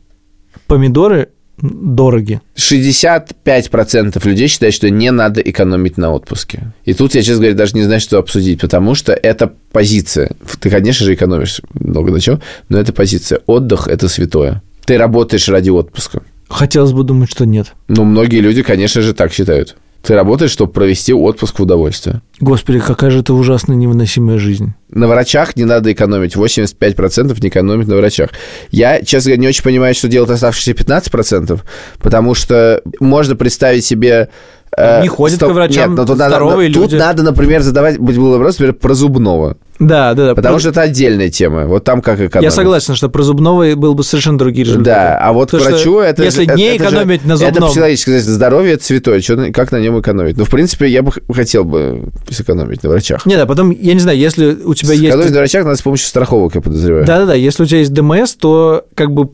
[0.67, 2.41] Помидоры дороги.
[2.57, 6.73] 65% людей считают, что не надо экономить на отпуске.
[6.85, 10.31] И тут я, честно говоря, даже не знаю, что обсудить, потому что это позиция.
[10.59, 13.41] Ты, конечно же, экономишь много на чем, но это позиция.
[13.45, 14.61] Отдых– это святое.
[14.85, 16.21] Ты работаешь ради отпуска.
[16.47, 17.73] Хотелось бы думать, что нет.
[17.87, 19.75] Но многие люди, конечно же, так считают.
[20.03, 22.21] Ты работаешь, чтобы провести отпуск в удовольствие.
[22.39, 24.73] Господи, какая же это ужасная невыносимая жизнь.
[24.89, 26.35] На врачах не надо экономить.
[26.35, 28.29] 85% не экономить на врачах.
[28.69, 31.59] Я, честно говоря, не очень понимаю, что делать оставшиеся 15%,
[31.99, 34.29] потому что можно представить себе...
[34.77, 36.95] э, Не ходят стоп- к врачам Нет, но тут надо, здоровые тут люди.
[36.95, 39.57] надо, например, задавать быть был вопрос, например, про зубного.
[39.77, 40.35] Да, да, да.
[40.35, 41.65] Потому Про- что это отдельная тема.
[41.67, 42.45] Вот там как экономить.
[42.45, 44.85] Я согласен, что про зубного был бы совершенно другие результаты.
[44.85, 46.23] Да, а вот к Потому что врачу это...
[46.23, 47.69] Если это- не это же- экономить на Это зубном...
[47.69, 50.37] по-человечески, сказать, здоровье– это святое, на- как на нем экономить?
[50.37, 53.25] Ну, в принципе, я бы хотел бы сэкономить на врачах.
[53.25, 55.05] Нет, а потом, я не знаю, если у тебя есть...
[55.07, 57.05] Сэкономить на врачах надо с помощью страховок, я подозреваю.
[57.05, 59.31] Да-да-да, если у тебя есть ДМС, то как бы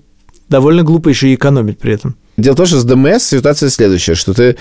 [0.49, 2.15] довольно глупо еще и экономить при этом.
[2.41, 4.57] Дело в том, что с ДМС ситуация следующая, что ты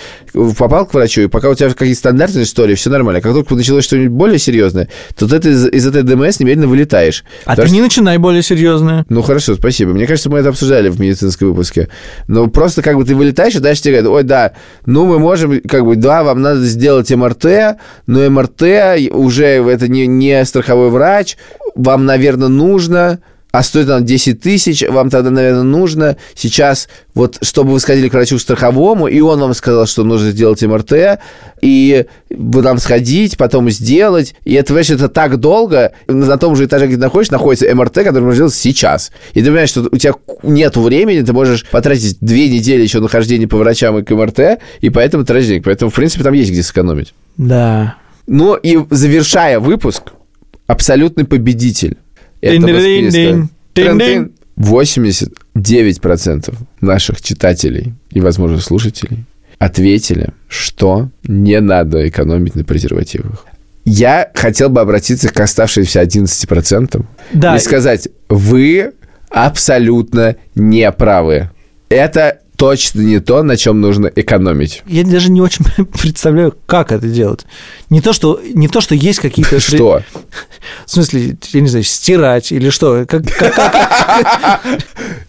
[0.58, 3.20] попал к врачу, и пока у тебя какие-то стандартные истории, все нормально.
[3.20, 7.24] А как только началось что-нибудь более серьезное, то ты из, из этой ДМС немедленно вылетаешь.
[7.46, 9.06] А ты что- не начинай более серьезное.
[9.08, 9.92] Ну, хорошо, спасибо.
[9.92, 11.88] Мне кажется, мы это обсуждали в медицинском выпуске.
[12.28, 14.52] Но просто как бы ты вылетаешь, и дальше тебе говорят, ой, да,
[14.84, 18.62] ну, мы можем, как бы, да, вам надо сделать МРТ, но МРТ
[19.10, 21.36] уже это не, не страховой врач,
[21.74, 23.20] вам, наверное, нужно,
[23.52, 28.12] а стоит он 10 тысяч, вам тогда, наверное, нужно сейчас, вот, чтобы вы сходили к
[28.12, 31.20] врачу страховому, и он вам сказал, что нужно сделать МРТ,
[31.60, 36.66] и вы там сходить, потом сделать, и это, понимаешь, это так долго, на том же
[36.66, 39.10] этаже, где ты находишься, находится МРТ, который можно сделать сейчас.
[39.32, 43.48] И ты понимаешь, что у тебя нет времени, ты можешь потратить две недели еще нахождения
[43.48, 45.64] по врачам и к МРТ, и поэтому тратить денег.
[45.64, 47.14] Поэтому, в принципе, там есть где сэкономить.
[47.36, 47.96] Да.
[48.26, 50.12] Ну и завершая выпуск,
[50.66, 51.98] абсолютный победитель
[52.40, 53.48] этого списка.
[53.74, 54.32] Тин-дин.
[54.56, 59.24] 89% наших читателей и, возможно, слушателей
[59.58, 63.46] ответили, что не надо экономить на презервативах.
[63.84, 67.56] Я хотел бы обратиться к оставшимся 11% Да.
[67.56, 68.92] и сказать, вы
[69.30, 71.50] абсолютно не правы.
[71.88, 74.82] Это точно не то, на чем нужно экономить.
[74.86, 75.64] Я даже не очень
[76.00, 77.46] представляю, как это делать.
[77.88, 79.58] Не то, что, не то, что есть какие-то...
[79.60, 80.02] Что?
[80.86, 83.06] В смысле, я не знаю, стирать или что?
[83.08, 84.60] Как, как- как-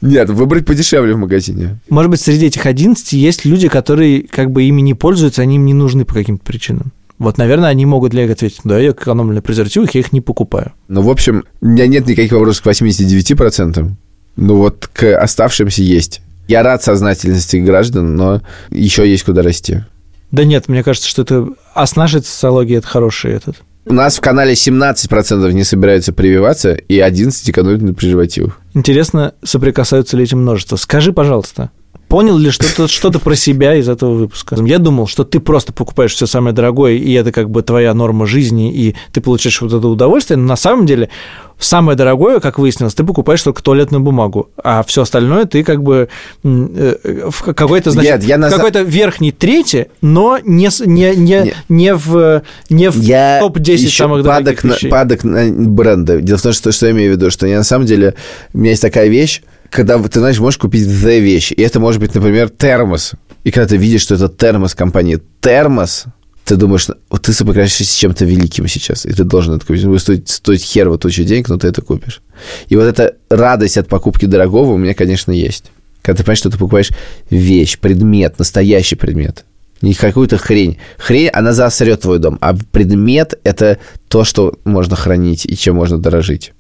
[0.02, 1.80] Нет, выбрать подешевле в магазине.
[1.90, 5.66] Может быть, среди этих 11 есть люди, которые как бы ими не пользуются, они им
[5.66, 6.92] не нужны по каким-то причинам.
[7.18, 10.74] Вот, наверное, они могут для ответить, да, я экономлю на презервативах, я их не покупаю.
[10.90, 13.90] Ну, в общем, у меня нет никаких вопросов к 89%.
[14.36, 16.22] Ну, вот к оставшимся есть.
[16.52, 18.42] Я рад сознательности граждан, но
[18.72, 19.86] еще есть куда расти.
[20.32, 21.48] Да нет, мне кажется, что это...
[21.74, 23.56] А с нашей социологией это хороший этот.
[23.86, 28.60] У нас в канале 17% не собираются прививаться, и 11% экономят на презервативах.
[28.74, 30.76] Интересно, соприкасаются ли эти множества.
[30.76, 31.72] Скажи, пожалуйста,
[32.12, 34.58] понял ли что-то что про себя из этого выпуска?
[34.64, 38.26] Я думал, что ты просто покупаешь все самое дорогое, и это как бы твоя норма
[38.26, 41.10] жизни, и ты получаешь вот это удовольствие, но на самом деле
[41.58, 46.10] самое дорогое, как выяснилось, ты покупаешь только туалетную бумагу, а все остальное ты как бы
[46.44, 51.56] э, в какой-то, значит, Нет, я на какой-то верхней трети, но не, не, не, Нет.
[51.70, 54.90] не в, не в Я топ-10 ещё самых падок дорогих на, вещей.
[54.90, 56.22] падок на бренды.
[56.22, 58.16] Дело в том, что, что я имею в виду, что я на самом деле...
[58.54, 59.42] У меня есть такая вещь,
[59.72, 63.14] когда ты, знаешь, можешь купить the вещь, и это может быть, например, термос.
[63.44, 66.06] И когда ты видишь, что это термос компании термос,
[66.44, 69.86] ты думаешь, вот ты соприкасаешься с чем-то великим сейчас, и ты должен это купить.
[69.86, 72.22] Будет стоить, стоить хер вот тучу денег, но ты это купишь.
[72.68, 75.72] И вот эта радость от покупки дорогого у меня, конечно, есть.
[76.02, 76.90] Когда ты понимаешь, что ты покупаешь
[77.30, 79.46] вещь, предмет, настоящий предмет.
[79.82, 80.78] Не какую-то хрень.
[80.98, 82.38] Хрень, она заосрет твой дом.
[82.42, 86.52] А предмет– это то, что можно хранить и чем можно дорожить.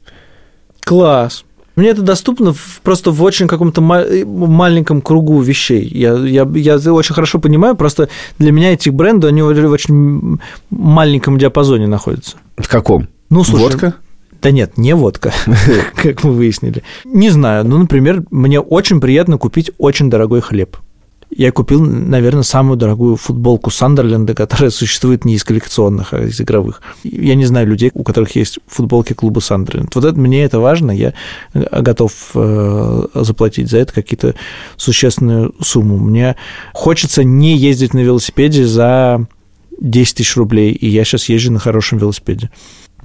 [0.83, 1.43] Класс.
[1.75, 5.87] Мне это доступно в- просто в очень каком-то ма- маленьком кругу вещей.
[5.87, 8.09] Я, я, я очень хорошо понимаю, просто
[8.39, 12.37] для меня эти бренды, они в очень маленьком диапазоне находятся.
[12.57, 13.07] В каком?
[13.29, 13.93] Ну, слушай, Водка?
[14.41, 15.31] Да нет, не водка,
[15.95, 16.81] как мы выяснили.
[17.05, 20.77] Не знаю, ну, например, мне очень приятно купить очень дорогой хлеб.
[21.33, 26.81] Я купил, наверное, самую дорогую футболку Сандерленда, которая существует не из коллекционных, а из игровых.
[27.03, 29.95] Я не знаю людей, у которых есть футболки клуба Сандерленд.
[29.95, 31.13] Вот это мне это важно, я
[31.53, 34.35] э, готов э, заплатить за это какие-то
[34.75, 35.97] существенную сумму.
[35.97, 36.35] Мне
[36.73, 39.25] хочется не ездить на велосипеде за
[39.79, 42.49] 10 тысяч рублей, и я сейчас езжу на хорошем велосипеде.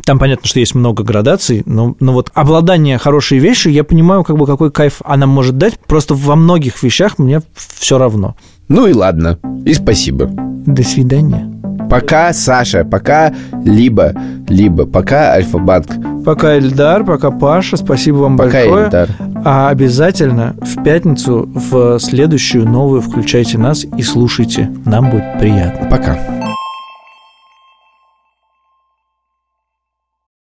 [0.07, 4.39] Там понятно, что есть много градаций, но, но вот обладание хорошей вещью, я понимаю, как
[4.39, 5.81] бы какой кайф она может дать.
[5.81, 8.37] Просто во многих вещах мне все равно.
[8.69, 9.41] Ну и ладно.
[9.65, 10.27] И спасибо.
[10.31, 11.53] До свидания.
[11.91, 13.35] Пока, Саша, пока
[13.65, 14.13] либо,
[14.49, 15.87] либо, пока Альфа-банк,
[16.25, 18.87] Пока Эльдар, пока Паша, спасибо вам пока большое.
[18.87, 19.09] Эльдар.
[19.45, 24.71] А обязательно в пятницу в следующую новую включайте нас и слушайте.
[24.85, 25.89] Нам будет приятно.
[25.89, 26.17] Пока.